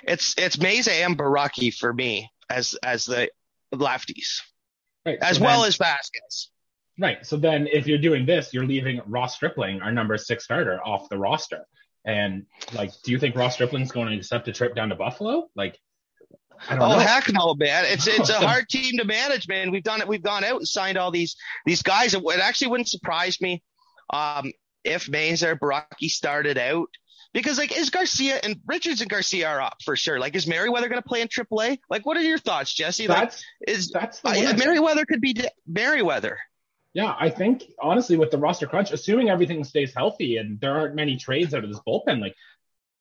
[0.03, 3.29] it's, it's Mayza and Borucki for me as, as the
[3.73, 4.41] lefties.
[5.05, 5.17] Right.
[5.21, 6.49] As so well then, as Vasquez.
[6.97, 7.25] Right.
[7.25, 11.09] So then if you're doing this, you're leaving Ross Stripling, our number six starter, off
[11.09, 11.65] the roster.
[12.05, 15.49] And like, do you think Ross Stripling's going to accept a trip down to Buffalo?
[15.55, 15.77] Like,
[16.69, 16.99] oh know.
[16.99, 17.85] heck no, man!
[17.87, 19.71] It's it's a hard team to manage, man.
[19.71, 20.07] We've done it.
[20.07, 22.13] We've gone out and signed all these these guys.
[22.13, 23.63] It, it actually wouldn't surprise me
[24.11, 24.51] um,
[24.83, 26.87] if Mayza Borucki started out
[27.33, 30.19] because like is Garcia and Richards and Garcia are up for sure.
[30.19, 31.79] Like is Merryweather going to play in AAA?
[31.89, 33.07] Like what are your thoughts, Jesse?
[33.07, 35.35] Like that's, is that's uh, Merryweather could be
[35.67, 36.37] Merryweather.
[36.95, 40.95] Yeah, I think honestly with the roster crunch, assuming everything stays healthy and there aren't
[40.95, 42.33] many trades out of this bullpen, like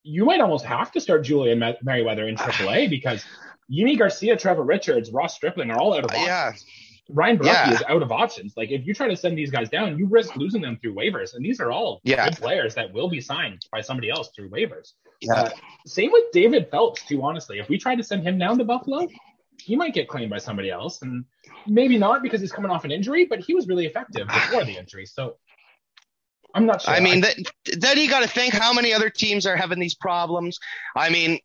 [0.03, 3.25] you might almost have to start Julian Merryweather in AAA because
[3.73, 6.27] Yimi Garcia, Trevor Richards, Ross Stripling are all out of options.
[6.27, 6.53] Yeah.
[7.09, 7.73] Ryan Borucki yeah.
[7.73, 8.55] is out of options.
[8.57, 11.35] Like if you try to send these guys down, you risk losing them through waivers,
[11.35, 12.29] and these are all yeah.
[12.29, 14.95] good players that will be signed by somebody else through waivers.
[15.21, 15.35] Yeah.
[15.35, 15.51] Uh,
[15.87, 17.23] same with David Phelps too.
[17.23, 19.07] Honestly, if we try to send him down to Buffalo,
[19.61, 21.25] he might get claimed by somebody else, and
[21.67, 24.77] maybe not because he's coming off an injury, but he was really effective before the
[24.77, 25.07] injury.
[25.07, 25.37] So
[26.55, 26.95] I'm not sure.
[26.95, 27.37] I mean, that,
[27.79, 30.59] then you got to think how many other teams are having these problems.
[30.95, 31.39] I mean,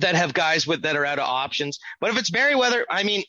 [0.00, 1.78] that have guys with that are out of options.
[2.00, 3.22] But if it's Merryweather, I mean,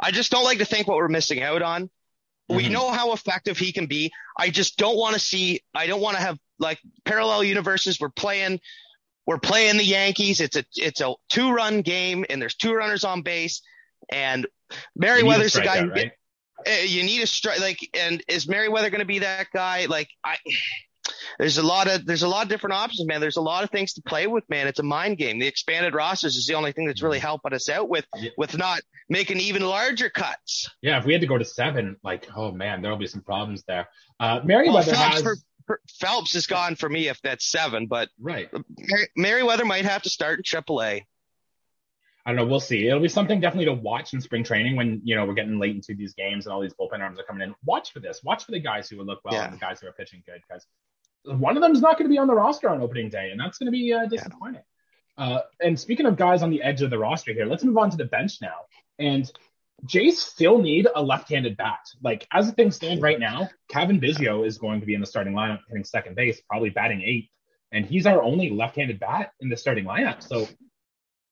[0.00, 1.84] I just don't like to think what we're missing out on.
[1.84, 2.56] Mm-hmm.
[2.56, 4.10] We know how effective he can be.
[4.36, 5.60] I just don't want to see.
[5.74, 8.00] I don't want to have like parallel universes.
[8.00, 8.60] We're playing
[9.28, 10.40] we're playing the Yankees.
[10.40, 13.60] It's a it's a two run game, and there's two runners on base,
[14.12, 14.46] and
[14.96, 15.80] Merryweather's the guy.
[15.80, 16.12] Out, right?
[16.66, 19.86] Eh, you need a strike, like, and is Merryweather going to be that guy?
[19.86, 20.36] Like, I.
[21.38, 23.20] There's a lot of there's a lot of different options, man.
[23.20, 24.66] There's a lot of things to play with, man.
[24.66, 25.38] It's a mind game.
[25.38, 27.26] The expanded rosters is the only thing that's really mm-hmm.
[27.26, 28.30] helping us out with yeah.
[28.36, 30.68] with not making even larger cuts.
[30.82, 33.64] Yeah, if we had to go to seven, like, oh man, there'll be some problems
[33.66, 33.88] there.
[34.20, 35.22] Uh, Merryweather well, has.
[35.22, 35.36] For,
[35.98, 38.50] Phelps is gone for me if that's seven, but right.
[39.16, 41.02] Merryweather might have to start in AAA.
[42.28, 42.44] I don't know.
[42.44, 42.86] We'll see.
[42.86, 45.74] It'll be something definitely to watch in spring training when you know we're getting late
[45.74, 47.54] into these games and all these bullpen arms are coming in.
[47.64, 48.22] Watch for this.
[48.22, 49.46] Watch for the guys who would look well yeah.
[49.46, 50.66] and the guys who are pitching good because
[51.24, 53.40] one of them is not going to be on the roster on opening day, and
[53.40, 54.60] that's going to be uh, disappointing.
[55.16, 55.24] Yeah.
[55.24, 57.88] Uh, and speaking of guys on the edge of the roster here, let's move on
[57.92, 58.66] to the bench now.
[58.98, 59.32] And
[59.86, 61.80] Jays still need a left-handed bat.
[62.02, 65.32] Like as things stand right now, Cavan Biggio is going to be in the starting
[65.32, 67.30] lineup, hitting second base, probably batting eighth,
[67.72, 70.22] and he's our only left-handed bat in the starting lineup.
[70.22, 70.46] So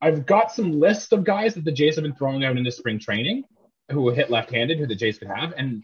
[0.00, 2.98] I've got some lists of guys that the Jays have been throwing out into spring
[2.98, 3.44] training
[3.90, 5.82] who will hit left-handed, who the Jays could have, and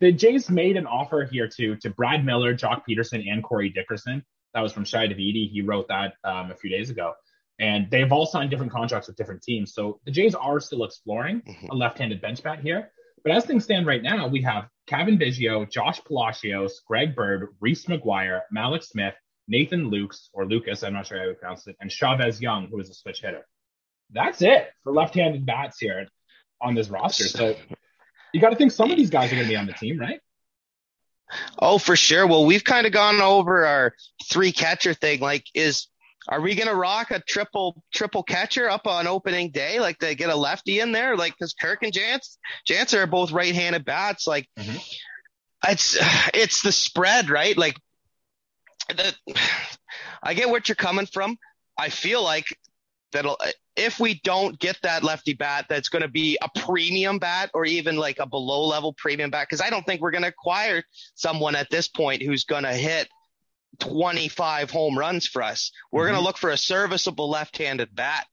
[0.00, 4.24] the Jays made an offer here to to Brad Miller, Joc Pederson, and Corey Dickerson.
[4.54, 5.50] That was from Shi Davidi.
[5.50, 7.14] He wrote that um, a few days ago
[7.62, 9.72] and they've all signed different contracts with different teams.
[9.72, 11.68] So the Jays are still exploring mm-hmm.
[11.70, 12.90] a left-handed bench bat here.
[13.22, 17.86] But as things stand right now, we have Cavan Biggio, Josh Palacios, Greg Bird, Reese
[17.86, 19.14] McGuire, Mallex Smith,
[19.48, 22.78] Nathan Lukes or Lucas, I'm not sure how you pronounce it, and Chavez Young, who
[22.80, 23.46] is a switch hitter.
[24.10, 26.06] That's it for left-handed bats here
[26.60, 27.24] on this roster.
[27.24, 27.56] So
[28.32, 29.98] you got to think some of these guys are going to be on the team,
[29.98, 30.20] right?
[31.58, 32.26] Oh, for sure.
[32.26, 33.94] Well, we've kind of gone over our
[34.30, 35.20] three catcher thing.
[35.20, 35.86] Like, is
[36.28, 39.80] are we gonna rock a triple triple catcher up on opening day?
[39.80, 42.36] Like they get a lefty in there, like because Kirk and Jance
[42.68, 44.26] Jance are both right-handed bats.
[44.26, 44.76] Like mm-hmm.
[45.68, 45.98] it's
[46.34, 47.56] it's the spread, right?
[47.56, 47.76] Like
[48.96, 49.14] the
[50.22, 51.36] I get what you're coming from.
[51.78, 52.46] I feel like
[53.12, 53.26] that
[53.76, 57.64] if we don't get that lefty bat, that's going to be a premium bat or
[57.64, 59.48] even like a below level premium bat.
[59.48, 60.82] Cause I don't think we're going to acquire
[61.14, 63.08] someone at this point who's going to hit
[63.80, 65.72] 25 home runs for us.
[65.90, 66.12] We're mm-hmm.
[66.12, 68.26] going to look for a serviceable left-handed bat.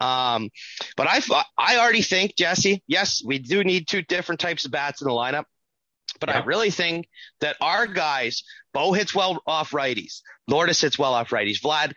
[0.00, 0.50] Um,
[0.96, 1.22] but I,
[1.58, 5.14] I already think Jesse, yes, we do need two different types of bats in the
[5.14, 5.44] lineup.
[6.20, 6.40] But yeah.
[6.40, 7.08] I really think
[7.40, 8.42] that our guys,
[8.72, 10.22] Bo hits well off righties.
[10.48, 11.60] Lourdes hits well off righties.
[11.60, 11.92] Vlad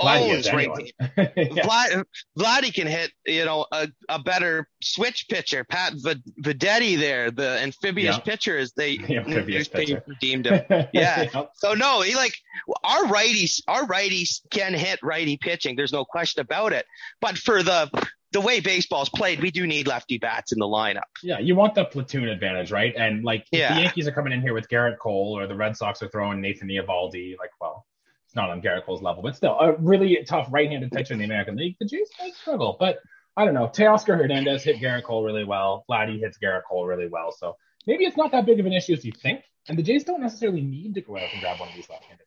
[0.00, 0.68] owns right.
[1.00, 2.04] Vlad,
[2.38, 5.64] Vladdy can hit, you know, a, a better switch pitcher.
[5.64, 8.24] Pat v- Venditte there, the amphibious yep.
[8.24, 10.64] pitcher, as they the deemed him.
[10.92, 11.28] Yeah.
[11.34, 11.50] yep.
[11.54, 12.34] So no, he like
[12.82, 15.76] our righties, our righties can hit righty pitching.
[15.76, 16.86] There's no question about it.
[17.20, 17.90] But for the
[18.32, 21.02] the way baseball's played, we do need lefty bats in the lineup.
[21.22, 22.94] Yeah, you want the platoon advantage, right?
[22.96, 23.74] And like, yeah.
[23.74, 26.40] the Yankees are coming in here with Gerrit Cole, or the Red Sox are throwing
[26.40, 27.86] Nathan Eovaldi, like, well,
[28.26, 31.24] it's not on Gerrit Cole's level, but still a really tough right-handed pitcher in the
[31.24, 31.76] American League.
[31.80, 32.98] The Jays might struggle, but
[33.36, 33.66] I don't know.
[33.66, 35.84] Teoscar Hernandez hit Gerrit Cole really well.
[35.90, 37.32] Vladdy hits Gerrit Cole really well.
[37.32, 39.42] So maybe it's not that big of an issue as you think.
[39.68, 42.26] And the Jays don't necessarily need to go out and grab one of these left-handed.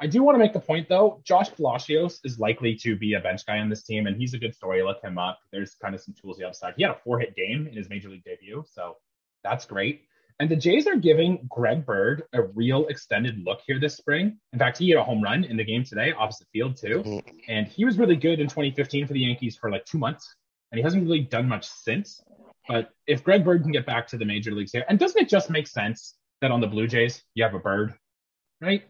[0.00, 3.20] I do want to make the point though, Josh Palacios is likely to be a
[3.20, 4.82] bench guy on this team, and he's a good story.
[4.82, 5.40] Look him up.
[5.52, 6.74] There's kind of some tools the upside.
[6.76, 8.96] He had a four-hit game in his major league debut, so
[9.42, 10.02] that's great.
[10.40, 14.38] And the Jays are giving Greg Bird a real extended look here this spring.
[14.52, 17.02] In fact, he had a home run in the game today, opposite field too.
[17.04, 17.38] Mm-hmm.
[17.48, 20.32] And he was really good in 2015 for the Yankees for like two months,
[20.70, 22.22] and he hasn't really done much since.
[22.68, 25.28] But if Greg Bird can get back to the major leagues here, and doesn't it
[25.28, 27.94] just make sense that on the Blue Jays you have a bird,
[28.60, 28.84] right?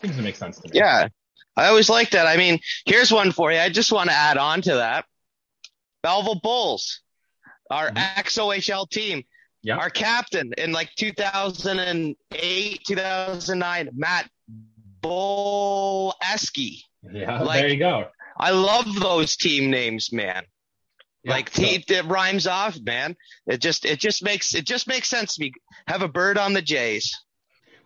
[0.00, 0.78] Seems to make sense to me.
[0.78, 1.08] Yeah,
[1.56, 2.26] I always like that.
[2.26, 3.58] I mean, here's one for you.
[3.58, 5.04] I just want to add on to that.
[6.02, 7.00] Belleville Bulls,
[7.70, 8.18] our mm-hmm.
[8.18, 9.24] ex-OHL team
[9.62, 9.78] Yep.
[9.78, 14.30] Our captain in like 2008, 2009, Matt
[15.02, 16.82] Bolesky.
[17.12, 18.08] Yeah, like, there you go.
[18.38, 20.44] I love those team names, man.
[21.24, 21.62] Yeah, like so.
[21.62, 23.16] he, it rhymes off, man.
[23.46, 25.52] It just it just makes it just makes sense to me.
[25.88, 27.16] Have a bird on the Jays.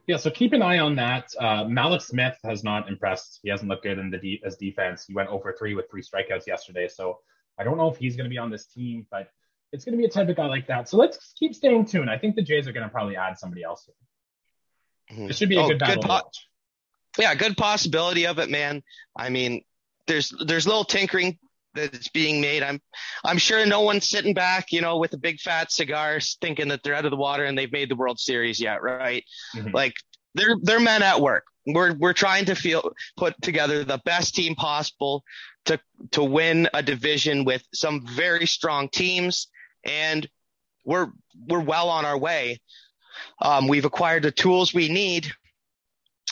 [0.07, 1.33] Yeah, so keep an eye on that.
[1.38, 3.38] Uh, Mallex Smith has not impressed.
[3.43, 5.05] He hasn't looked good in the de- as defense.
[5.07, 6.88] He went over three with three strikeouts yesterday.
[6.88, 7.21] So
[7.59, 9.29] I don't know if he's going to be on this team, but
[9.73, 10.88] it's going to be a type of guy like that.
[10.88, 12.11] So let's keep staying tuned.
[12.11, 13.88] I think the Jays are going to probably add somebody else.
[15.11, 15.31] Mm-hmm.
[15.31, 16.03] It should be a oh, good battle.
[16.03, 16.31] Good po-
[17.19, 18.83] yeah, good possibility of it, man.
[19.17, 19.63] I mean,
[20.07, 21.38] there's there's little tinkering
[21.75, 22.62] that's being made.
[22.62, 22.81] I'm
[23.25, 26.83] I'm sure no one's sitting back, you know, with a big fat cigar, thinking that
[26.83, 29.25] they're out of the water and they've made the World Series yet, right?
[29.56, 29.75] Mm-hmm.
[29.75, 29.94] Like
[30.35, 31.44] they're they're men at work.
[31.66, 35.23] We're we're trying to feel put together the best team possible
[35.66, 35.79] to
[36.12, 39.48] to win a division with some very strong teams
[39.85, 40.29] and
[40.85, 41.08] we're
[41.48, 42.60] we're well on our way.
[43.40, 45.33] Um, we've acquired the tools we need,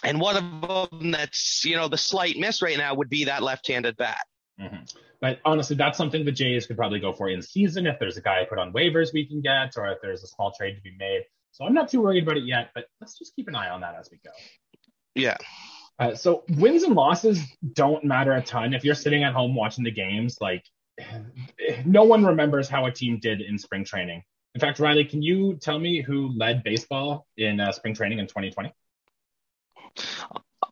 [0.03, 3.43] And one of them that's, you know, the slight miss right now would be that
[3.43, 4.25] left-handed bat.
[4.61, 4.85] Mm-hmm.
[5.21, 8.21] But honestly, that's something the Jays could probably go for in season if there's a
[8.21, 10.95] guy put on waivers we can get, or if there's a small trade to be
[10.99, 11.25] made.
[11.53, 13.81] So I'm not too worried about it yet, but let's just keep an eye on
[13.81, 14.31] that as we go.
[15.15, 15.37] Yeah.
[15.99, 17.43] Uh, so wins and losses
[17.73, 18.73] don't matter a ton.
[18.73, 20.65] If you're sitting at home watching the games, like
[21.85, 24.23] no one remembers how a team did in spring training.
[24.55, 28.27] In fact, Riley, can you tell me who led baseball in uh, spring training in
[28.27, 28.73] 2020?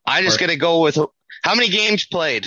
[0.06, 0.98] I'm just gonna go with
[1.42, 2.46] how many games played.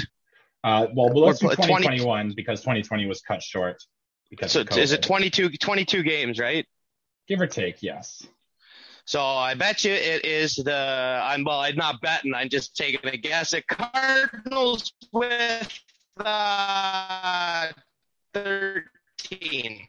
[0.64, 3.84] Uh, well, well, let's do 2021 20, because 2020 was cut short.
[4.30, 6.66] Because so is it 22, 22 games, right?
[7.28, 8.26] Give or take, yes.
[9.06, 13.10] So I bet you it is the I'm well, I'm not betting, I'm just taking
[13.10, 13.54] a guess.
[13.54, 15.80] At Cardinals with
[16.18, 17.68] uh,
[18.34, 19.88] 13.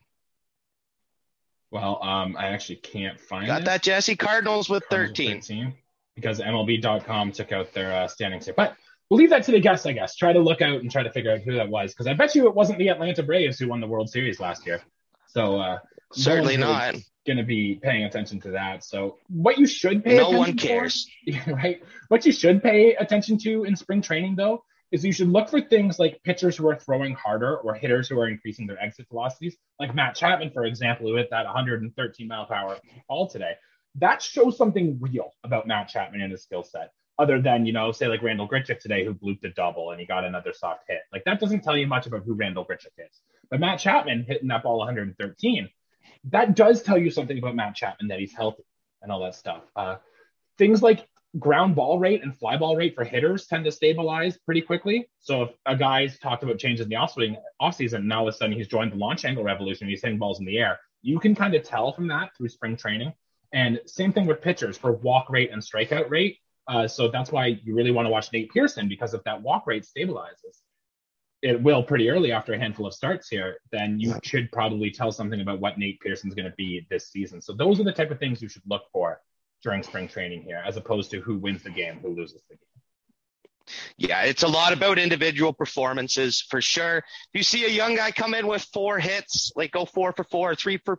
[1.70, 3.46] Well, um, I actually can't find it.
[3.46, 3.64] Got it.
[3.66, 4.16] that, Jesse?
[4.16, 5.40] Cardinals with Cardinals 13.
[5.40, 5.74] 13.
[6.14, 8.54] Because MLB.com took out their uh, standings here.
[8.54, 8.76] But
[9.12, 10.16] we'll leave that to the guests, I guess.
[10.16, 11.92] Try to look out and try to figure out who that was.
[11.92, 14.66] Because I bet you it wasn't the Atlanta Braves who won the World Series last
[14.66, 14.80] year.
[15.26, 15.80] So uh,
[16.14, 16.94] certainly no not
[17.26, 18.82] going to be paying attention to that.
[18.84, 21.06] So what you should pay no one cares,
[21.44, 21.82] for, right?
[22.08, 25.60] What you should pay attention to in spring training, though, is you should look for
[25.60, 29.58] things like pitchers who are throwing harder or hitters who are increasing their exit velocities,
[29.78, 33.52] like Matt Chapman, for example, who hit that 113 mile per hour ball today.
[33.96, 36.92] That shows something real about Matt Chapman and his skill set,
[37.22, 40.06] other than, you know, say like Randal Grichuk today, who blooped a double and he
[40.06, 41.02] got another soft hit.
[41.12, 43.20] Like that doesn't tell you much about who Randal Grichuk is.
[43.48, 45.68] But Matt Chapman hitting that ball 113,
[46.30, 48.64] that does tell you something about Matt Chapman that he's healthy
[49.02, 49.62] and all that stuff.
[49.76, 49.96] Uh,
[50.58, 51.08] things like
[51.38, 55.08] ground ball rate and fly ball rate for hitters tend to stabilize pretty quickly.
[55.20, 58.36] So if a guy's talked about changes in the offseason, offseason, now all of a
[58.36, 60.80] sudden he's joined the launch angle revolution, he's hitting balls in the air.
[61.00, 63.12] You can kind of tell from that through spring training.
[63.52, 66.38] And same thing with pitchers for walk rate and strikeout rate.
[66.68, 69.66] Uh, so that's why you really want to watch Nate Pearson because if that walk
[69.66, 70.62] rate stabilizes,
[71.42, 75.10] it will pretty early after a handful of starts here, then you should probably tell
[75.10, 77.40] something about what Nate Pearson's going to be this season.
[77.40, 79.20] So those are the type of things you should look for
[79.62, 82.82] during spring training here, as opposed to who wins the game, who loses the game.
[83.96, 86.98] Yeah, it's a lot about individual performances for sure.
[86.98, 90.24] If you see a young guy come in with four hits, like go four for
[90.24, 90.98] four, three for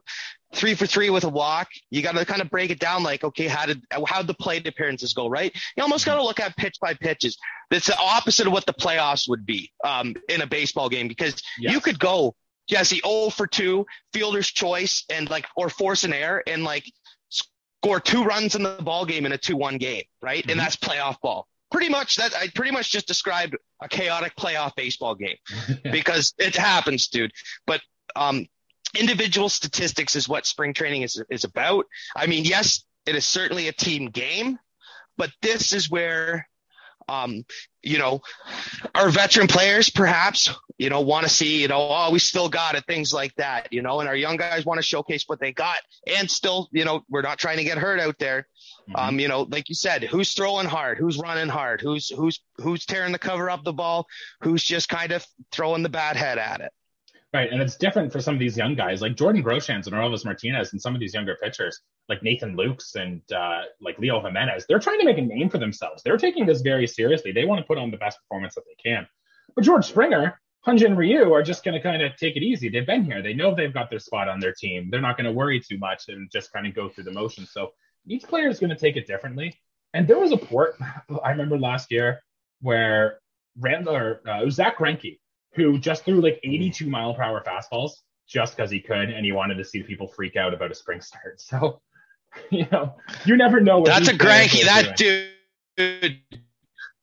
[0.53, 3.03] three for three with a walk, you got to kind of break it down.
[3.03, 5.27] Like, okay, how did how the plate appearances go?
[5.27, 5.55] Right?
[5.75, 7.37] You almost got to look at pitch by pitches.
[7.71, 11.41] It's the opposite of what the playoffs would be um, in a baseball game because
[11.57, 12.35] you could go
[12.69, 16.85] Jesse 0 for two, fielder's choice, and like or force an error and like
[17.29, 20.41] score two runs in the ball game in a two one game, right?
[20.41, 20.51] Mm-hmm.
[20.51, 24.75] And that's playoff ball pretty much that I pretty much just described a chaotic playoff
[24.75, 25.35] baseball game
[25.83, 27.33] because it happens, dude.
[27.67, 27.81] But
[28.15, 28.45] um,
[28.97, 31.87] individual statistics is what spring training is is about.
[32.15, 34.59] I mean, yes, it is certainly a team game,
[35.17, 36.47] but this is where
[37.09, 37.45] um,
[37.81, 38.21] you know,
[38.95, 42.75] our veteran players perhaps, you know, want to see, you know, oh, we still got
[42.75, 45.51] it, things like that, you know, and our young guys want to showcase what they
[45.51, 48.47] got and still, you know, we're not trying to get hurt out there.
[48.89, 48.95] Mm-hmm.
[48.95, 52.85] Um, you know, like you said, who's throwing hard, who's running hard, who's, who's, who's
[52.85, 54.07] tearing the cover up the ball,
[54.41, 56.71] who's just kind of throwing the bad head at it.
[57.33, 57.51] Right.
[57.51, 60.71] And it's different for some of these young guys like Jordan Groshans and Orelvis Martinez
[60.71, 64.65] and some of these younger pitchers like Nathan Lukes and uh, like Leo Jimenez.
[64.67, 66.03] They're trying to make a name for themselves.
[66.03, 67.31] They're taking this very seriously.
[67.31, 69.07] They want to put on the best performance that they can.
[69.55, 72.69] But George Springer, Hyun-Jin Ryu are just going to kind of take it easy.
[72.69, 73.23] They've been here.
[73.23, 74.89] They know they've got their spot on their team.
[74.91, 77.51] They're not going to worry too much and just kind of go through the motions.
[77.51, 77.71] So
[78.07, 79.59] each player is going to take it differently.
[79.93, 80.75] And there was a port
[81.23, 82.21] I remember last year
[82.61, 83.19] where
[83.59, 85.19] Randal or uh, it was Zack Greinke
[85.55, 87.91] who just threw like 82 mile per hour fastballs
[88.27, 91.01] just because he could, and he wanted to see people freak out about a spring
[91.01, 91.41] start.
[91.53, 91.81] So,
[92.49, 92.95] you know,
[93.25, 93.83] you never know.
[93.83, 94.65] That's a Greinke.
[94.65, 96.19] That dude,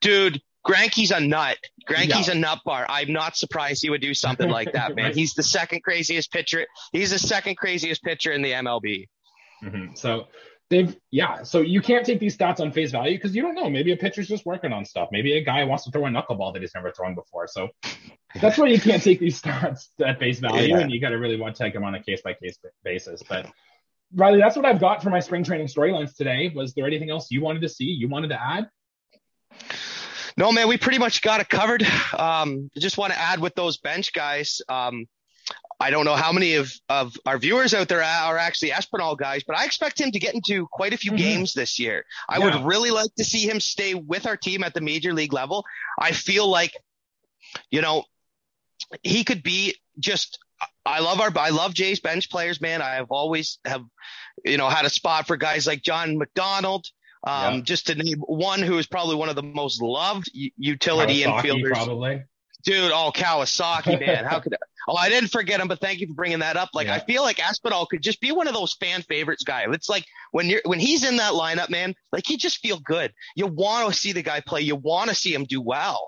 [0.01, 1.57] dude, Greinke's a nut.
[1.88, 2.34] Greinke's yeah.
[2.34, 2.84] a nut bar.
[2.88, 5.14] I'm not surprised he would do something like that, man.
[5.14, 6.66] He's the second craziest pitcher.
[6.92, 9.07] He's the second craziest pitcher in the MLB.
[9.62, 9.94] Mm-hmm.
[9.94, 10.26] So
[10.70, 13.68] they've yeah so you can't take these stats on face value because you don't know.
[13.68, 15.08] Maybe a pitcher's just working on stuff.
[15.12, 17.48] Maybe a guy wants to throw a knuckleball that he's never thrown before.
[17.48, 17.68] So
[18.40, 20.78] that's why you can't take these stats at face value yeah.
[20.78, 23.22] and you got to really want to take them on a case by case basis.
[23.28, 23.46] But
[24.12, 26.50] riley that's what i've got for my spring training storylines today.
[26.54, 28.68] Was there anything else you wanted to see you wanted to add?
[30.36, 31.84] No man we pretty much got it covered.
[32.16, 35.06] Um just want to add with those bench guys um
[35.80, 39.42] I don't know how many of, of our viewers out there are actually Espinal guys,
[39.44, 41.22] but I expect him to get into quite a few mm-hmm.
[41.22, 42.04] games this year.
[42.28, 42.44] I yeah.
[42.44, 45.64] would really like to see him stay with our team at the major league level.
[45.98, 46.72] I feel like,
[47.70, 48.04] you know,
[49.02, 50.38] he could be just
[50.84, 52.82] I love our I love Jay's bench players, man.
[52.82, 53.84] I have always have
[54.44, 56.86] you know had a spot for guys like John McDonald,
[57.26, 57.60] Um, yeah.
[57.62, 61.72] just to name one who is probably one of the most loved utility infielders.
[61.72, 62.24] Probably.
[62.62, 64.54] Dude, oh Kawasaki, man, how could?
[64.54, 64.58] I,
[64.88, 66.70] oh, I didn't forget him, but thank you for bringing that up.
[66.74, 66.94] Like, yeah.
[66.94, 69.66] I feel like Espinal could just be one of those fan favorites guy.
[69.70, 73.12] It's like when you're when he's in that lineup, man, like he just feel good.
[73.34, 74.62] You want to see the guy play.
[74.62, 76.06] You want to see him do well.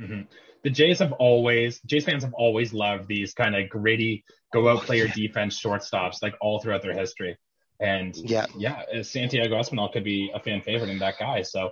[0.00, 0.22] Mm-hmm.
[0.62, 4.82] The Jays have always Jays fans have always loved these kind of gritty, go out
[4.82, 7.36] play your defense shortstops, like all throughout their history.
[7.80, 11.42] And yeah, yeah, Santiago Espinal could be a fan favorite in that guy.
[11.42, 11.70] So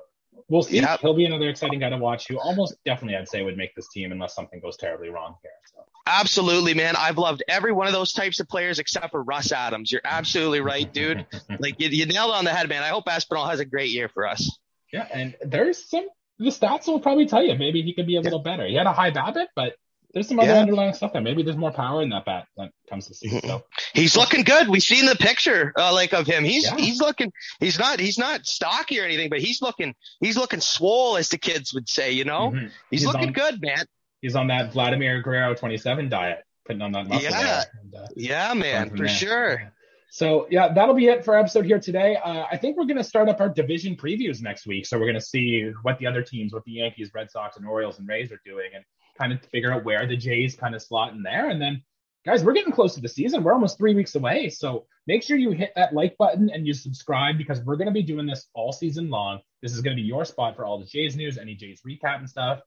[0.49, 0.77] we'll see.
[0.77, 1.01] Yep.
[1.01, 3.89] He'll be another exciting guy to watch who almost definitely I'd say would make this
[3.89, 5.53] team unless something goes terribly wrong here.
[5.75, 5.83] So.
[6.07, 6.95] Absolutely, man.
[6.97, 9.91] I've loved every one of those types of players except for Russ Adams.
[9.91, 11.27] You're absolutely right, dude.
[11.59, 12.83] like you, you nailed on the head, man.
[12.83, 14.59] I hope Espinal has a great year for us.
[14.93, 16.07] Yeah, and there's some
[16.39, 18.67] the stats will probably tell you maybe he could be a little better.
[18.67, 19.75] He had a high BABIP, but
[20.13, 20.61] there's some other yeah.
[20.61, 21.23] underlying stuff there.
[21.23, 23.41] Maybe there's more power in that bat when it comes to season.
[23.43, 24.69] So he's looking good.
[24.69, 26.45] We've seen the picture uh, like of him.
[26.45, 26.77] He's yeah.
[26.77, 27.33] he's looking.
[27.61, 31.39] He's not he's not stocky or anything, but he's looking he's looking swole, as the
[31.39, 32.13] kids would say.
[32.13, 32.67] You know, mm-hmm.
[32.91, 33.85] he's, he's, looking on, good, man.
[34.21, 37.31] He's on that Vladimir Guerrero 27 diet, putting on that muscle.
[37.31, 39.09] Yeah, and, uh, yeah, man, for there.
[39.09, 39.73] sure.
[40.11, 42.17] So yeah, that'll be it for episode here today.
[42.23, 44.85] Uh, I think we're going to start up our division previews next week.
[44.85, 47.67] So we're going to see what the other teams, what the Yankees, Red Sox, and
[47.67, 48.85] Orioles and Rays are doing, and
[49.19, 51.51] kind of figure out where the Jays kind of slot in there.
[51.51, 51.83] And then,
[52.25, 53.43] guys, we're getting close to the season.
[53.43, 54.49] We're almost three weeks away.
[54.51, 57.93] So make sure you hit that like button and you subscribe because we're going to
[57.93, 59.41] be doing this all season long.
[59.63, 62.19] This is going to be your spot for all the Jays news, any Jays recap
[62.19, 62.61] and stuff.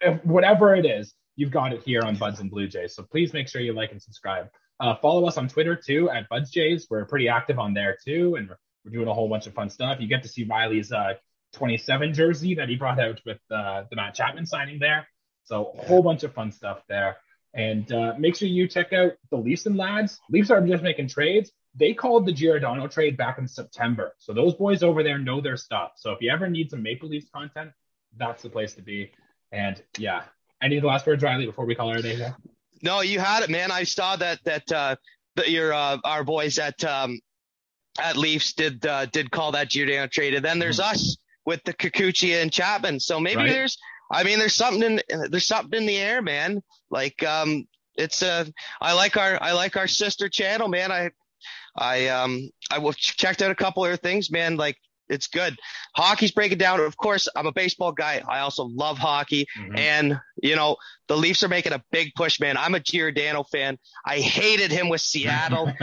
[0.00, 2.94] If, whatever it is, you've got it here on Buds and Blue Jays.
[2.94, 4.48] So please make sure you like and subscribe.
[4.80, 6.86] Uh, follow us on Twitter too at Buds Jays.
[6.88, 9.70] We're pretty active on there too, and we're, we're doing a whole bunch of fun
[9.70, 10.00] stuff.
[10.00, 11.14] You get to see Riley's uh,
[11.54, 15.08] 27 jersey that he brought out with uh, the Matt Chapman signing there.
[15.48, 17.16] So a whole bunch of fun stuff there.
[17.54, 20.20] And uh, make sure you check out the Leafs and lads.
[20.30, 21.50] Leafs are just making trades.
[21.74, 24.14] They called the Giordano trade back in September.
[24.18, 25.92] So those boys over there know their stuff.
[25.96, 27.70] So if you ever need some Maple Leafs content,
[28.16, 29.12] that's the place to be.
[29.50, 30.24] And yeah,
[30.62, 32.36] any of the last words, Riley, before we call our day here?
[32.82, 33.70] No, you had it, man.
[33.70, 34.96] I saw that that uh,
[35.36, 37.18] that your uh, our boys at um,
[37.98, 40.92] at Leafs did uh, did call that Giordano trade, and then there's mm-hmm.
[40.92, 43.00] us with the Kikuchi and Chapman.
[43.00, 43.50] So maybe right.
[43.50, 43.78] there's
[44.10, 45.00] I mean, there's something in
[45.30, 46.62] there's something in the air, man.
[46.90, 48.46] Like, um, it's a
[48.80, 50.90] I like our I like our sister channel, man.
[50.92, 51.10] I
[51.76, 54.56] I um I checked out a couple other things, man.
[54.56, 54.76] Like
[55.08, 55.58] it's good.
[55.94, 56.80] Hockey's breaking down.
[56.80, 58.22] Of course, I'm a baseball guy.
[58.28, 59.46] I also love hockey.
[59.58, 59.76] Mm-hmm.
[59.76, 60.76] And, you know,
[61.08, 62.56] the Leafs are making a big push, man.
[62.56, 63.78] I'm a Giordano fan.
[64.04, 65.72] I hated him with Seattle.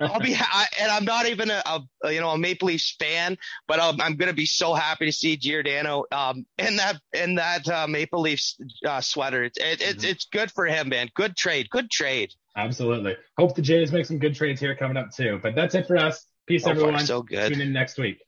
[0.00, 1.62] I'll be, I, and I'm not even a,
[2.04, 5.06] a, you know, a Maple Leafs fan, but I'm, I'm going to be so happy
[5.06, 8.56] to see Giordano, um, in that, in that, uh, Maple Leafs,
[8.86, 9.44] uh, sweater.
[9.44, 10.06] It's, it, it's, mm-hmm.
[10.06, 11.10] it's good for him, man.
[11.14, 11.68] Good trade.
[11.70, 12.32] Good trade.
[12.56, 13.16] Absolutely.
[13.36, 15.38] Hope the Jays make some good trades here coming up too.
[15.42, 16.24] But that's it for us.
[16.46, 17.06] Peace, oh, everyone.
[17.06, 17.52] So good.
[17.52, 18.20] Tune in next week.